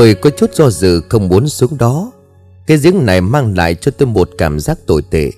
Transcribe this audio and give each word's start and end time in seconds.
Tôi 0.00 0.14
có 0.14 0.30
chút 0.30 0.54
do 0.54 0.70
dự 0.70 1.02
không 1.08 1.28
muốn 1.28 1.48
xuống 1.48 1.78
đó. 1.78 2.12
Cái 2.66 2.76
giếng 2.76 3.06
này 3.06 3.20
mang 3.20 3.56
lại 3.56 3.74
cho 3.74 3.90
tôi 3.98 4.08
một 4.08 4.30
cảm 4.38 4.60
giác 4.60 4.78
tồi 4.86 5.02
tệ. 5.02 5.32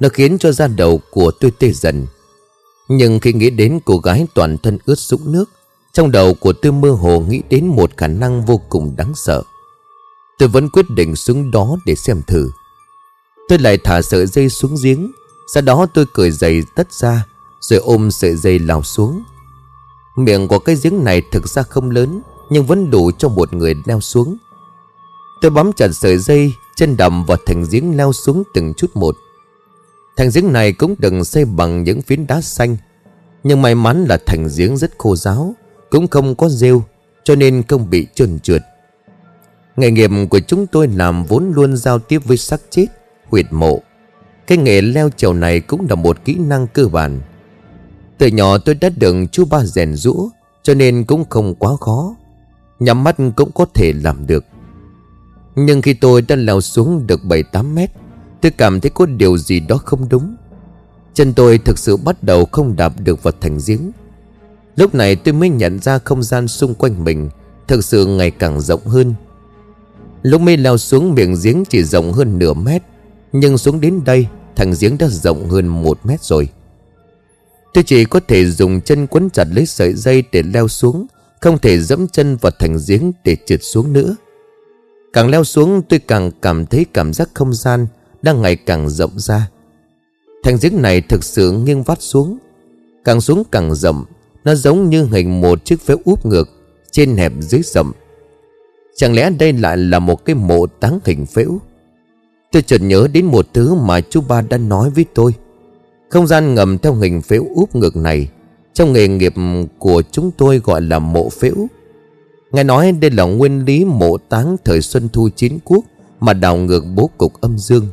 Nó 0.00 0.08
khiến 0.08 0.38
cho 0.38 0.52
da 0.52 0.66
đầu 0.66 1.00
của 1.10 1.30
tôi 1.40 1.50
tê 1.50 1.70
dần. 1.70 2.06
Nhưng 2.88 3.20
khi 3.20 3.32
nghĩ 3.32 3.50
đến 3.50 3.80
cô 3.84 3.98
gái 3.98 4.26
toàn 4.34 4.58
thân 4.58 4.78
ướt 4.84 4.98
sũng 4.98 5.32
nước, 5.32 5.50
Trong 5.92 6.10
đầu 6.10 6.34
của 6.34 6.52
tôi 6.52 6.72
mơ 6.72 6.90
hồ 6.90 7.20
nghĩ 7.20 7.42
đến 7.50 7.66
một 7.66 7.90
khả 7.96 8.06
năng 8.06 8.44
vô 8.44 8.60
cùng 8.68 8.96
đáng 8.96 9.12
sợ. 9.14 9.42
Tôi 10.38 10.48
vẫn 10.48 10.68
quyết 10.68 10.90
định 10.90 11.16
xuống 11.16 11.50
đó 11.50 11.76
để 11.86 11.94
xem 11.94 12.22
thử. 12.26 12.50
Tôi 13.48 13.58
lại 13.58 13.78
thả 13.78 14.02
sợi 14.02 14.26
dây 14.26 14.48
xuống 14.48 14.76
giếng, 14.82 15.12
Sau 15.54 15.62
đó 15.62 15.86
tôi 15.94 16.06
cởi 16.14 16.30
giày 16.30 16.62
tất 16.76 16.92
ra, 16.92 17.26
Rồi 17.60 17.78
ôm 17.78 18.10
sợi 18.10 18.36
dây 18.36 18.58
lao 18.58 18.82
xuống. 18.82 19.22
Miệng 20.16 20.48
của 20.48 20.58
cái 20.58 20.76
giếng 20.82 21.04
này 21.04 21.22
thực 21.32 21.48
ra 21.48 21.62
không 21.62 21.90
lớn 21.90 22.22
nhưng 22.52 22.66
vẫn 22.66 22.90
đủ 22.90 23.10
cho 23.18 23.28
một 23.28 23.54
người 23.54 23.74
leo 23.84 24.00
xuống. 24.00 24.36
Tôi 25.40 25.50
bám 25.50 25.72
chặt 25.76 25.88
sợi 25.92 26.18
dây 26.18 26.52
Chân 26.76 26.96
đầm 26.96 27.24
vào 27.24 27.36
thành 27.46 27.64
giếng 27.70 27.96
leo 27.96 28.12
xuống 28.12 28.42
từng 28.54 28.74
chút 28.76 28.90
một. 28.94 29.16
Thành 30.16 30.30
giếng 30.34 30.52
này 30.52 30.72
cũng 30.72 30.94
đừng 30.98 31.24
xây 31.24 31.44
bằng 31.44 31.84
những 31.84 32.02
phiến 32.02 32.26
đá 32.26 32.40
xanh, 32.40 32.76
Nhưng 33.44 33.62
may 33.62 33.74
mắn 33.74 34.04
là 34.08 34.18
thành 34.26 34.48
giếng 34.56 34.76
rất 34.76 34.90
khô 34.98 35.16
ráo, 35.16 35.54
Cũng 35.90 36.08
không 36.08 36.34
có 36.34 36.48
rêu, 36.48 36.82
Cho 37.24 37.34
nên 37.34 37.62
không 37.68 37.90
bị 37.90 38.06
trơn 38.14 38.40
trượt. 38.40 38.62
Nghề 39.76 39.90
nghiệp 39.90 40.10
của 40.30 40.40
chúng 40.40 40.66
tôi 40.66 40.88
làm 40.88 41.24
vốn 41.24 41.52
luôn 41.54 41.76
giao 41.76 41.98
tiếp 41.98 42.18
với 42.24 42.36
xác 42.36 42.60
chết, 42.70 42.86
Huyệt 43.30 43.46
mộ. 43.50 43.80
Cái 44.46 44.58
nghề 44.58 44.80
leo 44.80 45.10
trèo 45.10 45.32
này 45.32 45.60
cũng 45.60 45.86
là 45.88 45.94
một 45.94 46.24
kỹ 46.24 46.34
năng 46.34 46.66
cơ 46.66 46.88
bản. 46.88 47.20
Từ 48.18 48.26
nhỏ 48.26 48.58
tôi 48.58 48.74
đã 48.74 48.88
được 48.88 49.16
chú 49.32 49.44
ba 49.44 49.64
rèn 49.64 49.94
rũa, 49.94 50.28
Cho 50.62 50.74
nên 50.74 51.04
cũng 51.04 51.24
không 51.30 51.54
quá 51.54 51.76
khó. 51.80 52.14
Nhắm 52.82 53.04
mắt 53.04 53.16
cũng 53.36 53.52
có 53.52 53.66
thể 53.74 53.92
làm 53.92 54.26
được. 54.26 54.44
Nhưng 55.56 55.82
khi 55.82 55.94
tôi 55.94 56.22
đã 56.22 56.36
leo 56.36 56.60
xuống 56.60 57.06
được 57.06 57.20
7-8 57.24 57.74
mét, 57.74 57.90
Tôi 58.40 58.52
cảm 58.52 58.80
thấy 58.80 58.90
có 58.90 59.06
điều 59.06 59.38
gì 59.38 59.60
đó 59.60 59.76
không 59.76 60.08
đúng. 60.08 60.36
Chân 61.14 61.32
tôi 61.32 61.58
thực 61.58 61.78
sự 61.78 61.96
bắt 61.96 62.22
đầu 62.22 62.44
không 62.52 62.76
đạp 62.76 62.92
được 62.98 63.22
vào 63.22 63.32
thành 63.40 63.58
giếng. 63.66 63.90
Lúc 64.76 64.94
này 64.94 65.16
tôi 65.16 65.34
mới 65.34 65.48
nhận 65.48 65.78
ra 65.78 65.98
không 65.98 66.22
gian 66.22 66.48
xung 66.48 66.74
quanh 66.74 67.04
mình 67.04 67.30
Thực 67.68 67.84
sự 67.84 68.06
ngày 68.06 68.30
càng 68.30 68.60
rộng 68.60 68.86
hơn. 68.86 69.14
Lúc 70.22 70.40
mới 70.40 70.56
leo 70.56 70.78
xuống 70.78 71.14
miệng 71.14 71.36
giếng 71.42 71.64
chỉ 71.64 71.82
rộng 71.84 72.12
hơn 72.12 72.38
nửa 72.38 72.54
mét, 72.54 72.82
Nhưng 73.32 73.58
xuống 73.58 73.80
đến 73.80 74.00
đây, 74.04 74.26
Thành 74.56 74.74
giếng 74.80 74.98
đã 74.98 75.08
rộng 75.08 75.48
hơn 75.48 75.68
một 75.68 75.98
mét 76.06 76.22
rồi. 76.22 76.48
Tôi 77.74 77.84
chỉ 77.84 78.04
có 78.04 78.20
thể 78.28 78.44
dùng 78.44 78.80
chân 78.80 79.06
quấn 79.06 79.30
chặt 79.30 79.44
lấy 79.52 79.66
sợi 79.66 79.92
dây 79.94 80.24
để 80.32 80.42
leo 80.42 80.68
xuống 80.68 81.06
không 81.42 81.58
thể 81.58 81.78
dẫm 81.78 82.08
chân 82.08 82.36
vào 82.36 82.52
thành 82.58 82.78
giếng 82.88 83.12
để 83.24 83.36
trượt 83.46 83.60
xuống 83.62 83.92
nữa. 83.92 84.16
Càng 85.12 85.30
leo 85.30 85.44
xuống, 85.44 85.82
tôi 85.88 85.98
càng 85.98 86.30
cảm 86.42 86.66
thấy 86.66 86.86
cảm 86.92 87.12
giác 87.12 87.28
không 87.34 87.54
gian 87.54 87.86
Đang 88.22 88.42
ngày 88.42 88.56
càng 88.56 88.90
rộng 88.90 89.10
ra. 89.16 89.50
Thành 90.44 90.56
giếng 90.62 90.82
này 90.82 91.00
thực 91.00 91.24
sự 91.24 91.52
nghiêng 91.52 91.82
vắt 91.82 92.02
xuống. 92.02 92.38
Càng 93.04 93.20
xuống 93.20 93.42
càng 93.52 93.74
rộng, 93.74 94.04
Nó 94.44 94.54
giống 94.54 94.90
như 94.90 95.04
hình 95.04 95.40
một 95.40 95.64
chiếc 95.64 95.80
phễu 95.80 95.96
úp 96.04 96.26
ngược 96.26 96.48
Trên 96.90 97.16
hẹp 97.16 97.32
dưới 97.40 97.62
rộng 97.62 97.92
Chẳng 98.96 99.14
lẽ 99.14 99.30
đây 99.30 99.52
lại 99.52 99.76
là 99.76 99.98
một 99.98 100.24
cái 100.24 100.34
mộ 100.34 100.66
táng 100.66 100.98
hình 101.04 101.26
phễu 101.26 101.60
Tôi 102.52 102.62
chợt 102.62 102.82
nhớ 102.82 103.08
đến 103.12 103.26
một 103.26 103.46
thứ 103.54 103.74
mà 103.74 104.00
chú 104.00 104.20
ba 104.20 104.42
đã 104.42 104.58
nói 104.58 104.90
với 104.90 105.04
tôi. 105.14 105.34
Không 106.08 106.26
gian 106.26 106.54
ngầm 106.54 106.78
theo 106.78 106.94
hình 106.94 107.22
phễu 107.22 107.46
úp 107.54 107.76
ngược 107.76 107.96
này 107.96 108.28
trong 108.74 108.92
nghề 108.92 109.08
nghiệp 109.08 109.34
của 109.78 110.02
chúng 110.10 110.30
tôi 110.30 110.58
gọi 110.58 110.80
là 110.82 110.98
mộ 110.98 111.28
phễu. 111.28 111.54
Ngài 112.52 112.64
nói 112.64 112.92
đây 112.92 113.10
là 113.10 113.24
nguyên 113.24 113.64
lý 113.64 113.84
mộ 113.84 114.18
táng 114.18 114.56
thời 114.64 114.80
Xuân 114.80 115.08
Thu 115.12 115.28
Chiến 115.36 115.58
Quốc 115.64 115.84
Mà 116.20 116.32
đào 116.32 116.56
ngược 116.56 116.84
bố 116.94 117.10
cục 117.18 117.40
âm 117.40 117.58
dương. 117.58 117.86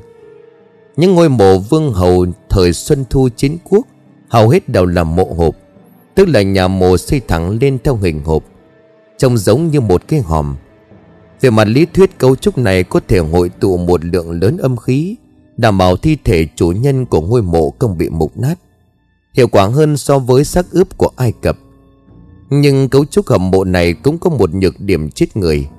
Những 0.97 1.15
ngôi 1.15 1.29
mộ 1.29 1.57
vương 1.57 1.93
hầu 1.93 2.25
thời 2.49 2.73
Xuân 2.73 3.05
Thu 3.09 3.29
Chiến 3.35 3.57
Quốc 3.69 3.87
Hầu 4.29 4.49
hết 4.49 4.69
đều 4.69 4.85
là 4.85 5.03
mộ 5.03 5.33
hộp, 5.37 5.55
Tức 6.15 6.27
là 6.27 6.41
nhà 6.41 6.67
mộ 6.67 6.97
xây 6.97 7.21
thẳng 7.27 7.57
lên 7.61 7.77
theo 7.83 7.95
hình 7.95 8.21
hộp, 8.23 8.43
Trông 9.17 9.37
giống 9.37 9.67
như 9.67 9.81
một 9.81 10.07
cái 10.07 10.19
hòm. 10.19 10.55
Về 11.41 11.49
mặt 11.49 11.67
lý 11.67 11.85
thuyết, 11.85 12.17
cấu 12.17 12.35
trúc 12.35 12.57
này 12.57 12.83
có 12.83 12.99
thể 13.07 13.19
hội 13.19 13.49
tụ 13.49 13.77
một 13.77 14.05
lượng 14.05 14.31
lớn 14.31 14.57
âm 14.57 14.77
khí, 14.77 15.15
Đảm 15.57 15.77
bảo 15.77 15.97
thi 15.97 16.17
thể 16.23 16.47
chủ 16.55 16.71
nhân 16.71 17.05
của 17.05 17.21
ngôi 17.21 17.41
mộ 17.41 17.73
không 17.79 17.97
bị 17.97 18.09
mục 18.09 18.37
nát. 18.37 18.55
Hiệu 19.33 19.47
quả 19.47 19.67
hơn 19.67 19.97
so 19.97 20.19
với 20.19 20.43
xác 20.43 20.71
ướp 20.71 20.97
của 20.97 21.09
Ai 21.15 21.33
Cập. 21.41 21.57
Nhưng 22.49 22.89
cấu 22.89 23.05
trúc 23.05 23.27
hầm 23.27 23.51
mộ 23.51 23.63
này 23.63 23.93
cũng 23.93 24.17
có 24.17 24.29
một 24.29 24.53
nhược 24.53 24.79
điểm 24.79 25.09
chết 25.09 25.37
người. 25.37 25.69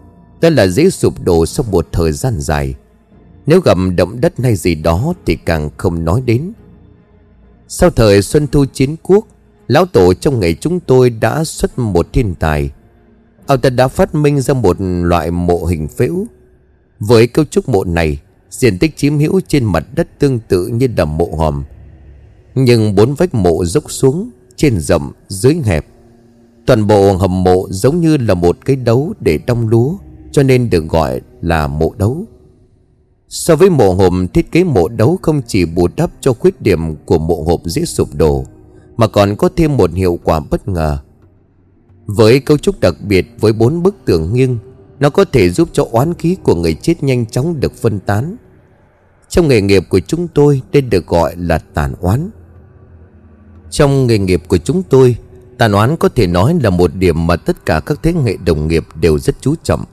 Đó 0.40 0.50
là 0.50 0.66
dễ 0.66 0.90
sụp 0.90 1.14
đổ 1.24 1.46
sau 1.46 1.66
một 1.70 1.86
thời 1.92 2.12
gian 2.12 2.40
dài. 2.40 2.74
Nếu 3.46 3.60
gặp 3.60 3.78
động 3.96 4.20
đất 4.20 4.34
hay 4.38 4.56
gì 4.56 4.74
đó 4.74 5.14
thì 5.26 5.36
càng 5.36 5.70
không 5.76 6.04
nói 6.04 6.22
đến. 6.26 6.52
Sau 7.68 7.90
thời 7.90 8.22
Xuân 8.22 8.46
Thu 8.46 8.64
Chiến 8.72 8.96
Quốc, 9.02 9.26
Lão 9.68 9.86
Tổ 9.86 10.14
trong 10.14 10.40
ngày 10.40 10.54
chúng 10.54 10.80
tôi 10.80 11.10
đã 11.10 11.44
xuất 11.44 11.78
một 11.78 12.06
thiên 12.12 12.34
tài. 12.34 12.70
Ông 13.46 13.60
ta 13.60 13.70
đã 13.70 13.88
phát 13.88 14.14
minh 14.14 14.40
ra 14.40 14.54
một 14.54 14.76
loại 14.80 15.30
mộ 15.30 15.64
hình 15.64 15.88
phễu. 15.88 16.26
Với 17.00 17.26
cấu 17.26 17.44
trúc 17.44 17.68
mộ 17.68 17.84
này, 17.84 18.20
Diện 18.50 18.78
tích 18.78 18.96
chiếm 18.96 19.18
hữu 19.18 19.40
trên 19.48 19.64
mặt 19.64 19.86
đất 19.94 20.08
tương 20.18 20.38
tự 20.38 20.66
như 20.66 20.86
đầm 20.86 21.18
mộ 21.18 21.28
hòm. 21.38 21.64
Nhưng 22.54 22.94
bốn 22.94 23.14
vách 23.14 23.34
mộ 23.34 23.64
dốc 23.64 23.92
xuống 23.92 24.30
Trên 24.56 24.80
rộng 24.80 25.12
dưới 25.28 25.56
hẹp. 25.64 25.86
Toàn 26.66 26.86
bộ 26.86 27.12
hầm 27.12 27.44
mộ 27.44 27.66
giống 27.70 28.00
như 28.00 28.16
là 28.16 28.34
một 28.34 28.56
cái 28.64 28.76
đấu 28.76 29.12
để 29.20 29.38
đong 29.46 29.68
lúa, 29.68 29.94
Cho 30.32 30.42
nên 30.42 30.70
được 30.70 30.88
gọi 30.88 31.20
là 31.40 31.66
mộ 31.66 31.92
đấu. 31.98 32.24
So 33.28 33.56
với 33.56 33.70
mộ 33.70 33.92
hộp, 33.92 34.12
thiết 34.34 34.52
kế 34.52 34.64
mộ 34.64 34.88
đấu 34.88 35.18
không 35.22 35.42
chỉ 35.46 35.64
bù 35.64 35.88
đắp 35.96 36.10
cho 36.20 36.32
khuyết 36.32 36.62
điểm 36.62 36.96
của 37.04 37.18
mộ 37.18 37.42
hộp 37.46 37.60
dễ 37.64 37.84
sụp 37.84 38.08
đổ, 38.14 38.44
Mà 38.96 39.06
còn 39.06 39.36
có 39.36 39.48
thêm 39.56 39.76
một 39.76 39.94
hiệu 39.94 40.18
quả 40.24 40.40
bất 40.50 40.68
ngờ. 40.68 40.98
Với 42.06 42.40
cấu 42.40 42.58
trúc 42.58 42.80
đặc 42.80 42.94
biệt 43.08 43.26
với 43.40 43.52
bốn 43.52 43.82
bức 43.82 43.94
tường 44.04 44.34
nghiêng, 44.34 44.58
Nó 45.00 45.10
có 45.10 45.24
thể 45.24 45.50
giúp 45.50 45.68
cho 45.72 45.86
oán 45.90 46.14
khí 46.14 46.36
của 46.42 46.54
người 46.54 46.74
chết 46.74 47.02
nhanh 47.02 47.26
chóng 47.26 47.60
được 47.60 47.74
phân 47.74 47.98
tán. 47.98 48.36
Trong 49.28 49.48
nghề 49.48 49.60
nghiệp 49.60 49.82
của 49.88 50.00
chúng 50.00 50.28
tôi, 50.28 50.62
đây 50.72 50.82
được 50.82 51.06
gọi 51.06 51.34
là 51.36 51.58
tàn 51.58 51.94
oán. 52.00 52.30
Trong 53.70 54.06
nghề 54.06 54.18
nghiệp 54.18 54.42
của 54.48 54.58
chúng 54.58 54.82
tôi 54.82 55.16
Tàn 55.60 55.72
oán 55.72 55.96
có 55.96 56.08
thể 56.08 56.26
nói 56.26 56.58
là 56.62 56.70
một 56.70 56.94
điểm 56.94 57.26
mà 57.26 57.36
tất 57.36 57.66
cả 57.66 57.80
các 57.80 58.00
thế 58.02 58.12
hệ 58.24 58.36
đồng 58.44 58.68
nghiệp 58.68 58.84
đều 58.94 59.18
rất 59.18 59.36
chú 59.40 59.54
trọng. 59.62 59.84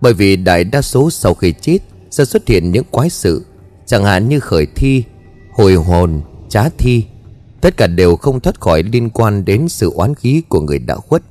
Bởi 0.00 0.12
vì 0.14 0.36
đại 0.36 0.64
đa 0.64 0.82
số 0.82 1.10
sau 1.10 1.34
khi 1.34 1.54
chết 1.60 1.78
sẽ 2.10 2.24
xuất 2.24 2.48
hiện 2.48 2.72
những 2.72 2.84
quái 2.90 3.10
sự 3.10 3.44
Chẳng 3.86 4.04
hạn 4.04 4.28
như 4.28 4.40
khởi 4.40 4.66
thi, 4.66 5.04
hồi 5.52 5.74
hồn, 5.74 6.20
trá 6.48 6.68
thi. 6.78 7.04
Tất 7.60 7.76
cả 7.76 7.86
đều 7.86 8.16
không 8.16 8.40
thoát 8.40 8.60
khỏi 8.60 8.82
liên 8.82 9.10
quan 9.10 9.44
đến 9.44 9.68
sự 9.68 9.90
oán 9.94 10.14
khí 10.14 10.42
của 10.48 10.60
người 10.60 10.78
đã 10.78 10.94
khuất. 10.96 11.22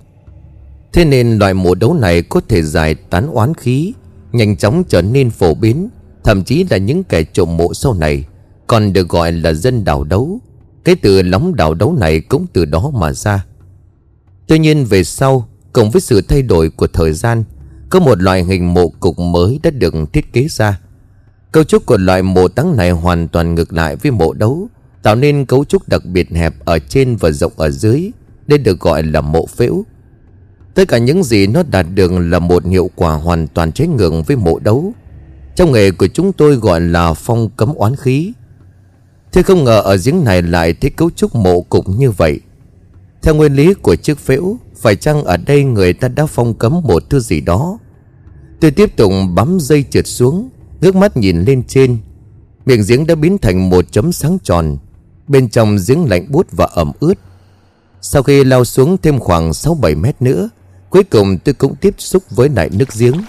Thế 0.93 1.05
nên 1.05 1.37
loại 1.37 1.53
mộ 1.53 1.75
đấu 1.75 1.93
này 1.93 2.21
có 2.21 2.41
thể 2.47 2.61
giải 2.61 2.95
tán 2.95 3.27
oán 3.31 3.53
khí 3.53 3.93
Nhanh 4.31 4.57
chóng 4.57 4.83
trở 4.87 5.01
nên 5.01 5.29
phổ 5.29 5.53
biến 5.53 5.89
Thậm 6.23 6.43
chí 6.43 6.65
là 6.69 6.77
những 6.77 7.03
kẻ 7.03 7.23
trộm 7.23 7.57
mộ 7.57 7.73
sau 7.73 7.93
này 7.93 8.25
Còn 8.67 8.93
được 8.93 9.09
gọi 9.09 9.31
là 9.31 9.53
dân 9.53 9.85
đảo 9.85 10.03
đấu. 10.03 10.39
Cái 10.85 10.95
từ 10.95 11.21
lóng 11.21 11.55
đảo 11.55 11.73
đấu 11.73 11.95
này 11.99 12.19
cũng 12.19 12.45
từ 12.53 12.65
đó 12.65 12.91
mà 12.93 13.13
ra. 13.13 13.45
Tuy 14.47 14.59
nhiên 14.59 14.85
về 14.85 15.03
sau 15.03 15.47
Cùng 15.73 15.91
với 15.91 16.01
sự 16.01 16.21
thay 16.21 16.41
đổi 16.41 16.69
của 16.69 16.87
thời 16.87 17.13
gian, 17.13 17.43
Có 17.89 17.99
một 17.99 18.21
loại 18.21 18.43
hình 18.43 18.73
mộ 18.73 18.87
cục 18.99 19.19
mới 19.19 19.59
đã 19.63 19.71
được 19.71 19.93
thiết 20.13 20.33
kế 20.33 20.47
ra. 20.49 20.79
Cấu 21.51 21.63
trúc 21.63 21.85
của 21.85 21.97
loại 21.97 22.23
mộ 22.23 22.47
táng 22.47 22.77
này 22.77 22.91
hoàn 22.91 23.27
toàn 23.27 23.55
ngược 23.55 23.73
lại 23.73 23.95
với 23.95 24.11
mộ 24.11 24.33
đấu, 24.33 24.67
Tạo 25.03 25.15
nên 25.15 25.45
cấu 25.45 25.65
trúc 25.65 25.89
đặc 25.89 26.05
biệt 26.05 26.29
hẹp 26.31 26.65
ở 26.65 26.79
trên 26.79 27.15
và 27.15 27.31
rộng 27.31 27.51
ở 27.55 27.69
dưới 27.69 28.11
nên 28.47 28.63
được 28.63 28.79
gọi 28.79 29.03
là 29.03 29.21
mộ 29.21 29.45
phễu. 29.45 29.85
Tất 30.73 30.87
cả 30.87 30.97
những 30.97 31.23
gì 31.23 31.47
nó 31.47 31.63
đạt 31.71 31.85
được 31.93 32.11
là 32.11 32.39
một 32.39 32.65
hiệu 32.65 32.89
quả 32.95 33.13
hoàn 33.13 33.47
toàn 33.47 33.71
trái 33.71 33.87
ngược 33.87 34.13
với 34.27 34.37
mộ 34.37 34.59
đấu. 34.59 34.93
Trong 35.55 35.71
nghề 35.71 35.91
của 35.91 36.07
chúng 36.07 36.33
tôi 36.33 36.55
gọi 36.55 36.81
là 36.81 37.13
phong 37.13 37.49
cấm 37.49 37.73
oán 37.73 37.95
khí. 37.95 38.33
Thế 39.35 39.43
không 39.43 39.63
ngờ 39.63 39.81
ở 39.81 39.97
giếng 40.05 40.23
này 40.23 40.41
lại 40.41 40.73
thấy 40.73 40.91
cấu 40.91 41.09
trúc 41.09 41.35
mộ 41.35 41.61
cục 41.61 41.89
như 41.89 42.11
vậy. 42.11 42.39
Theo 43.21 43.35
nguyên 43.35 43.55
lý 43.55 43.73
của 43.73 43.95
chiếc 43.95 44.19
phễu, 44.19 44.57
Phải 44.75 44.95
chăng 44.95 45.23
ở 45.23 45.37
đây 45.37 45.63
người 45.63 45.93
ta 45.93 46.07
đã 46.07 46.25
phong 46.25 46.53
cấm 46.53 46.81
một 46.83 47.03
thứ 47.09 47.19
gì 47.19 47.41
đó? 47.41 47.77
Tôi 48.59 48.71
tiếp 48.71 48.97
tục 48.97 49.11
bấm 49.33 49.59
dây 49.59 49.85
trượt 49.89 50.07
xuống, 50.07 50.49
Ngước 50.81 50.95
mắt 50.95 51.17
nhìn 51.17 51.43
lên 51.43 51.63
trên. 51.67 51.97
Miệng 52.65 52.83
giếng 52.87 53.07
đã 53.07 53.15
biến 53.15 53.37
thành 53.37 53.69
một 53.69 53.91
chấm 53.91 54.11
sáng 54.11 54.37
tròn. 54.43 54.77
Bên 55.27 55.49
trong 55.49 55.77
giếng 55.87 56.09
lạnh 56.09 56.25
bút 56.29 56.47
và 56.51 56.67
ẩm 56.73 56.91
ướt. 56.99 57.17
Sau 58.01 58.23
khi 58.23 58.43
lao 58.43 58.65
xuống 58.65 58.97
thêm 59.01 59.19
khoảng 59.19 59.51
6-7 59.51 60.01
mét 60.01 60.21
nữa, 60.21 60.49
Cuối 60.89 61.03
cùng 61.03 61.37
tôi 61.37 61.53
cũng 61.53 61.75
tiếp 61.75 61.95
xúc 61.97 62.23
với 62.29 62.49
lại 62.49 62.69
nước 62.73 62.89
giếng. 62.97 63.21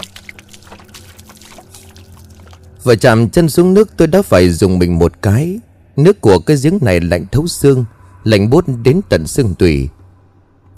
Vừa 2.83 2.95
chạm 2.95 3.29
chân 3.29 3.49
xuống 3.49 3.73
nước, 3.73 3.97
tôi 3.97 4.07
đã 4.07 4.21
phải 4.21 4.49
dùng 4.49 4.79
mình 4.79 4.99
một 4.99 5.21
cái. 5.21 5.59
Nước 5.97 6.21
của 6.21 6.39
cái 6.39 6.57
giếng 6.63 6.77
này 6.81 6.99
lạnh 6.99 7.25
thấu 7.31 7.47
xương, 7.47 7.85
Lạnh 8.23 8.49
bút 8.49 8.65
đến 8.83 9.01
tận 9.09 9.27
xương 9.27 9.55
tủy. 9.55 9.89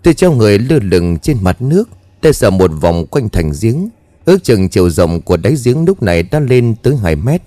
Tôi 0.03 0.13
treo 0.13 0.31
người 0.31 0.59
lơ 0.59 0.79
lửng 0.81 1.17
trên 1.17 1.37
mặt 1.41 1.61
nước 1.61 1.89
Tay 2.21 2.33
sờ 2.33 2.49
một 2.49 2.71
vòng 2.81 3.05
quanh 3.05 3.29
thành 3.29 3.51
giếng. 3.61 3.89
Ước 4.25 4.43
chừng 4.43 4.69
chiều 4.69 4.89
rộng 4.89 5.21
của 5.21 5.37
đáy 5.37 5.55
giếng 5.63 5.85
lúc 5.85 6.03
này 6.03 6.23
đã 6.23 6.39
lên 6.39 6.75
tới 6.83 6.95
2 6.97 7.15
mét. 7.15 7.41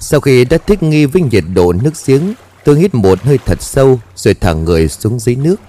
Sau 0.00 0.20
khi 0.20 0.44
đã 0.44 0.58
thích 0.58 0.82
nghi 0.82 1.06
với 1.06 1.22
nhiệt 1.22 1.44
độ 1.54 1.72
nước 1.72 1.92
giếng, 2.06 2.34
Tôi 2.64 2.78
hít 2.78 2.94
một 2.94 3.22
hơi 3.22 3.38
thật 3.46 3.62
sâu 3.62 4.00
Rồi 4.16 4.34
thả 4.34 4.52
người 4.52 4.88
xuống 4.88 5.18
dưới 5.18 5.36
nước. 5.36 5.60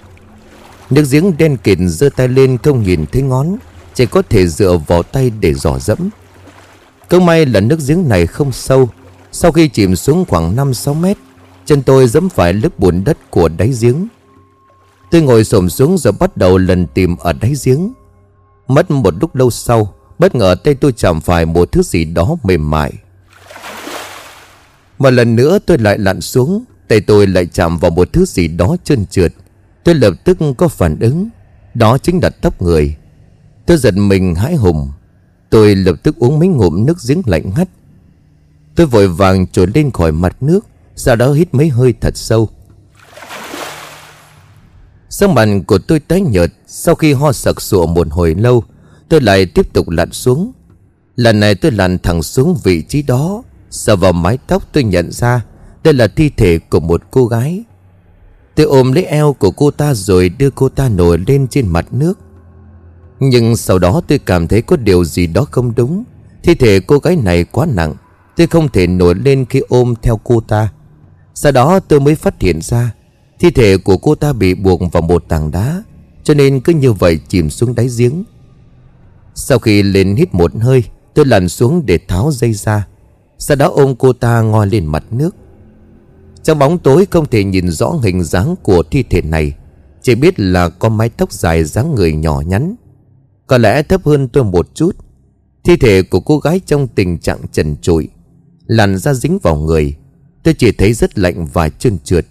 Nước 0.90 1.04
giếng 1.12 1.38
đen 1.38 1.58
kịt 1.58 1.78
giơ 1.82 2.10
tay 2.16 2.28
lên 2.28 2.58
không 2.58 2.84
nhìn 2.84 3.06
thấy 3.12 3.22
ngón, 3.22 3.56
Chỉ 3.94 4.06
có 4.06 4.22
thể 4.30 4.48
dựa 4.48 4.78
vào 4.88 5.04
tay 5.04 5.32
để 5.40 5.54
dò 5.54 5.80
dẫm. 5.80 6.10
Cơ 7.10 7.20
may 7.20 7.46
là 7.46 7.60
nước 7.60 7.80
giếng 7.88 8.10
này 8.10 8.28
không 8.28 8.52
sâu 8.52 8.90
sau 9.32 9.52
khi 9.52 9.68
chìm 9.68 9.96
xuống 9.96 10.26
khoảng 10.26 10.56
5-6 10.56 10.94
mét, 10.94 11.18
Chân 11.66 11.84
tôi 11.84 12.08
dẫm 12.08 12.30
phải 12.30 12.54
lớp 12.54 12.80
bùn 12.80 13.04
đất 13.04 13.18
của 13.32 13.50
đáy 13.50 13.74
giếng. 13.82 14.08
Tôi 15.12 15.22
ngồi 15.22 15.44
xổm 15.44 15.70
xuống 15.70 15.98
rồi 15.98 16.14
bắt 16.20 16.38
đầu 16.38 16.58
lần 16.58 16.88
tìm 16.88 17.16
ở 17.18 17.34
đáy 17.34 17.54
giếng. 17.66 17.94
Mất 18.68 18.92
một 18.92 19.14
lúc 19.22 19.36
lâu 19.36 19.50
sau, 19.50 19.94
Bất 20.20 20.36
ngờ 20.36 20.56
tay 20.64 20.74
tôi 20.74 20.92
chạm 20.92 21.22
phải 21.22 21.46
một 21.46 21.72
thứ 21.72 21.84
gì 21.84 22.06
đó 22.06 22.36
mềm 22.44 22.70
mại. 22.70 22.94
Một 25.00 25.10
lần 25.10 25.36
nữa 25.36 25.60
tôi 25.66 25.78
lại 25.78 25.98
lặn 25.98 26.22
xuống, 26.22 26.64
Tay 26.88 27.02
tôi 27.02 27.28
lại 27.28 27.46
chạm 27.46 27.78
vào 27.78 27.92
một 27.92 28.14
thứ 28.14 28.26
gì 28.26 28.48
đó 28.48 28.76
trơn 28.84 29.06
trượt. 29.06 29.34
Tôi 29.84 29.96
lập 29.96 30.14
tức 30.24 30.38
có 30.58 30.68
phản 30.68 31.00
ứng, 31.00 31.30
Đó 31.74 31.98
chính 31.98 32.20
là 32.24 32.30
tóc 32.30 32.62
người. 32.62 32.96
Tôi 33.66 33.78
giật 33.78 33.94
mình 33.94 34.36
hãi 34.36 34.56
hùng. 34.56 34.92
Tôi 35.50 35.76
lập 35.76 35.96
tức 36.04 36.16
uống 36.18 36.40
mấy 36.40 36.48
ngụm 36.48 36.86
nước 36.86 36.98
giếng 37.08 37.22
lạnh 37.26 37.52
ngắt. 37.56 37.68
Tôi 38.76 38.88
vội 38.88 39.08
vàng 39.08 39.48
trồi 39.48 39.68
lên 39.76 39.92
khỏi 39.92 40.12
mặt 40.12 40.44
nước, 40.44 40.66
Sau 40.96 41.16
đó 41.16 41.34
hít 41.34 41.54
mấy 41.54 41.70
hơi 41.70 41.94
thật 42.02 42.18
sâu. 42.18 42.50
Sắc 45.10 45.30
mặt 45.30 45.48
của 45.68 45.78
tôi 45.78 46.00
tái 46.00 46.22
nhợt, 46.22 46.54
Sau 46.68 46.96
khi 46.96 47.14
ho 47.14 47.32
sặc 47.32 47.62
sụa 47.62 47.86
một 47.86 48.08
hồi 48.12 48.36
lâu, 48.36 48.64
Tôi 49.10 49.22
lại 49.22 49.46
tiếp 49.46 49.74
tục 49.74 49.90
lặn 49.90 50.12
xuống. 50.12 50.52
Lần 51.16 51.40
này 51.40 51.56
tôi 51.56 51.72
lặn 51.72 52.00
thẳng 52.00 52.24
xuống 52.24 52.58
vị 52.64 52.82
trí 52.82 53.02
đó 53.02 53.44
Sờ 53.70 53.96
vào 53.96 54.14
mái 54.14 54.38
tóc 54.48 54.64
tôi 54.74 54.84
nhận 54.84 55.12
ra 55.12 55.46
Đây 55.84 55.94
là 55.94 56.08
thi 56.08 56.30
thể 56.30 56.60
của 56.70 56.80
một 56.80 57.02
cô 57.12 57.26
gái. 57.26 57.64
Tôi 58.56 58.66
ôm 58.66 58.92
lấy 58.92 59.04
eo 59.04 59.34
của 59.34 59.52
cô 59.52 59.72
ta 59.72 59.94
rồi 59.94 60.30
đưa 60.30 60.50
cô 60.50 60.70
ta 60.70 60.90
nổi 60.90 61.18
lên 61.28 61.48
trên 61.48 61.68
mặt 61.68 61.86
nước. 61.92 62.20
Nhưng 63.20 63.56
sau 63.56 63.80
đó 63.80 64.02
tôi 64.08 64.20
cảm 64.20 64.48
thấy 64.48 64.62
có 64.62 64.78
điều 64.78 65.04
gì 65.04 65.28
đó 65.28 65.46
không 65.52 65.76
đúng, 65.76 66.04
Thi 66.44 66.56
thể 66.56 66.80
cô 66.80 66.98
gái 66.98 67.16
này 67.16 67.44
quá 67.44 67.66
nặng 67.66 67.96
Tôi 68.42 68.48
không 68.48 68.70
thể 68.70 68.88
nổi 68.88 69.16
lên 69.16 69.46
khi 69.50 69.62
ôm 69.70 69.94
theo 70.02 70.20
cô 70.24 70.40
ta. 70.40 70.74
Sau 71.34 71.52
đó 71.52 71.80
tôi 71.80 72.00
mới 72.00 72.16
phát 72.16 72.42
hiện 72.42 72.62
ra, 72.62 72.94
Thi 73.40 73.52
thể 73.52 73.78
của 73.78 73.98
cô 73.98 74.16
ta 74.16 74.34
bị 74.34 74.54
buộc 74.54 74.82
vào 74.92 75.02
một 75.02 75.24
tảng 75.28 75.52
đá, 75.52 75.84
Cho 76.24 76.34
nên 76.34 76.60
cứ 76.60 76.74
như 76.74 76.94
vậy 76.94 77.20
chìm 77.28 77.50
xuống 77.50 77.76
đáy 77.76 77.90
giếng. 77.98 78.24
Sau 79.36 79.60
khi 79.60 79.84
lên 79.84 80.16
hít 80.16 80.34
một 80.34 80.52
hơi, 80.62 80.84
Tôi 81.14 81.26
lặn 81.26 81.50
xuống 81.50 81.86
để 81.86 82.00
tháo 82.08 82.32
dây 82.32 82.54
ra. 82.54 82.88
Sau 83.38 83.56
đó 83.56 83.68
ôm 83.68 83.96
cô 83.96 84.14
ta 84.14 84.42
ngoi 84.42 84.68
lên 84.68 84.86
mặt 84.86 85.04
nước. 85.12 85.36
Trong 86.44 86.60
bóng 86.60 86.80
tối 86.80 87.08
không 87.12 87.26
thể 87.26 87.44
nhìn 87.44 87.70
rõ 87.70 87.90
hình 87.90 88.24
dáng 88.24 88.56
của 88.64 88.84
thi 88.92 89.04
thể 89.04 89.22
này, 89.22 89.54
Chỉ 90.02 90.16
biết 90.16 90.40
là 90.40 90.70
có 90.70 90.90
mái 90.90 91.10
tóc 91.10 91.32
dài 91.32 91.64
dáng 91.64 91.96
người 91.96 92.14
nhỏ 92.14 92.42
nhắn. 92.46 92.76
Có 93.48 93.58
lẽ 93.58 93.84
thấp 93.84 94.06
hơn 94.06 94.28
tôi 94.28 94.44
một 94.44 94.68
chút. 94.74 94.96
Thi 95.64 95.78
thể 95.78 96.02
của 96.02 96.20
cô 96.20 96.40
gái 96.40 96.62
trong 96.66 96.88
tình 96.88 97.18
trạng 97.18 97.40
trần 97.52 97.76
trụi. 97.82 98.10
Làn 98.72 98.98
da 98.98 99.14
dính 99.14 99.40
vào 99.40 99.56
người. 99.56 99.96
Tôi 100.44 100.54
chỉ 100.54 100.72
thấy 100.72 100.94
rất 100.94 101.20
lạnh 101.20 101.46
và 101.46 101.70
trơn 101.70 102.00
trượt. 102.00 102.26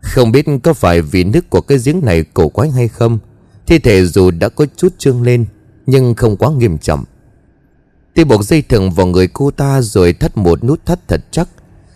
Không 0.00 0.32
biết 0.32 0.46
có 0.62 0.74
phải 0.74 1.02
vì 1.02 1.24
nước 1.24 1.50
của 1.50 1.60
cái 1.60 1.78
giếng 1.84 2.04
này 2.04 2.24
cổ 2.34 2.48
quái 2.48 2.70
hay 2.70 2.88
không, 2.88 3.18
Thi 3.66 3.78
thể 3.78 4.06
dù 4.06 4.30
đã 4.30 4.48
có 4.48 4.66
chút 4.76 4.98
trương 4.98 5.22
lên, 5.22 5.46
Nhưng 5.86 6.14
không 6.14 6.36
quá 6.36 6.50
nghiêm 6.50 6.78
trọng. 6.78 7.04
Tôi 8.14 8.24
buộc 8.24 8.44
dây 8.44 8.62
thừng 8.62 8.90
vào 8.90 9.06
người 9.06 9.28
cô 9.28 9.50
ta 9.50 9.82
Rồi 9.82 10.12
thắt 10.12 10.36
một 10.36 10.64
nút 10.64 10.86
thắt 10.86 11.08
thật 11.08 11.20
chắc. 11.30 11.48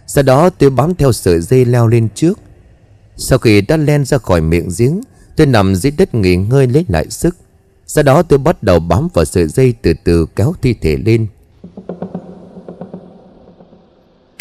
Sau 0.07 0.23
đó 0.25 0.51
tôi 0.51 0.71
bám 0.71 0.95
theo 0.95 1.13
sợi 1.13 1.41
dây 1.41 1.65
leo 1.65 1.89
lên 1.89 2.09
trước. 2.15 2.39
Sau 3.17 3.39
khi 3.39 3.61
đã 3.61 3.77
len 3.77 4.05
ra 4.05 4.19
khỏi 4.19 4.41
miệng 4.41 4.69
giếng, 4.79 5.01
Tôi 5.37 5.47
nằm 5.47 5.75
dưới 5.75 5.93
đất 5.99 6.15
nghỉ 6.15 6.37
ngơi 6.37 6.67
lấy 6.67 6.85
lại 6.89 7.11
sức. 7.11 7.37
Sau 7.87 8.05
đó 8.05 8.23
tôi 8.23 8.39
bắt 8.39 8.63
đầu 8.63 8.81
bám 8.81 9.09
vào 9.15 9.25
sợi 9.25 9.47
dây 9.47 9.75
từ 9.83 9.95
từ 10.05 10.27
kéo 10.37 10.55
thi 10.63 10.75
thể 10.75 10.97
lên. 10.97 11.27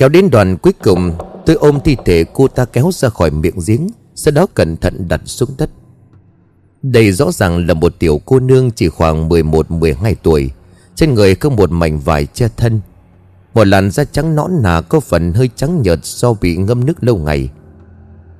Kéo 0.01 0.09
đến 0.09 0.30
đoàn 0.30 0.57
cuối 0.57 0.74
cùng, 0.83 1.13
Tôi 1.45 1.56
ôm 1.56 1.80
thi 1.83 1.98
thể 2.06 2.25
cô 2.33 2.48
ta 2.48 2.65
kéo 2.65 2.89
ra 2.94 3.09
khỏi 3.09 3.31
miệng 3.31 3.59
giếng, 3.68 3.88
Sau 4.15 4.31
đó 4.31 4.48
cẩn 4.53 4.77
thận 4.77 5.07
đặt 5.07 5.21
xuống 5.25 5.50
đất. 5.57 5.69
Đây 6.81 7.12
rõ 7.12 7.31
ràng 7.31 7.68
là 7.68 7.74
một 7.74 7.94
tiểu 8.00 8.21
cô 8.25 8.39
nương 8.39 8.71
chỉ 8.71 8.89
khoảng 8.89 9.30
11-12 9.30 10.15
tuổi, 10.24 10.51
Trên 10.95 11.13
người 11.13 11.36
có 11.36 11.50
một 11.50 11.71
mảnh 11.71 12.00
vải 12.00 12.25
che 12.25 12.48
thân. 12.57 12.81
Một 13.53 13.68
làn 13.68 13.92
da 13.92 14.03
trắng 14.03 14.36
nõn 14.36 14.51
nà 14.62 14.81
có 14.81 15.00
phần 15.00 15.33
hơi 15.33 15.50
trắng 15.56 15.81
nhợt 15.81 16.00
do 16.03 16.33
bị 16.33 16.57
ngâm 16.57 16.86
nước 16.86 17.03
lâu 17.03 17.18
ngày. 17.18 17.50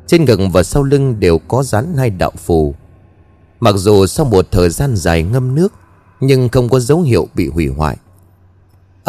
Trên 0.08 0.26
ngực 0.26 0.40
và 0.54 0.64
sau 0.64 0.84
lưng 0.84 1.20
đều 1.20 1.38
có 1.38 1.64
dán 1.64 1.98
hai 1.98 2.10
đạo 2.10 2.32
phù. 2.38 2.76
Mặc 3.60 3.76
dù 3.78 4.06
sau 4.06 4.26
một 4.26 4.48
thời 4.52 4.70
gian 4.70 4.96
dài 4.96 5.24
ngâm 5.24 5.56
nước, 5.56 5.74
Nhưng 6.20 6.50
không 6.50 6.70
có 6.70 6.80
dấu 6.80 7.02
hiệu 7.02 7.28
bị 7.36 7.48
hủy 7.48 7.68
hoại 7.68 7.98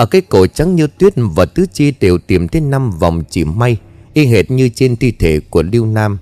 ở 0.02 0.06
cái 0.06 0.20
cổ 0.20 0.46
trắng 0.46 0.76
như 0.76 0.86
tuyết 0.86 1.12
và 1.16 1.44
tứ 1.44 1.66
chi 1.72 1.92
đều 2.00 2.18
tìm 2.18 2.48
thấy 2.48 2.60
năm 2.60 2.90
vòng 2.90 3.22
chỉ 3.30 3.44
may, 3.44 3.76
Y 4.12 4.26
hệt 4.26 4.50
như 4.50 4.68
trên 4.74 4.96
thi 4.96 5.12
thể 5.12 5.40
của 5.50 5.62
Lưu 5.62 5.86
Nam. 5.86 6.18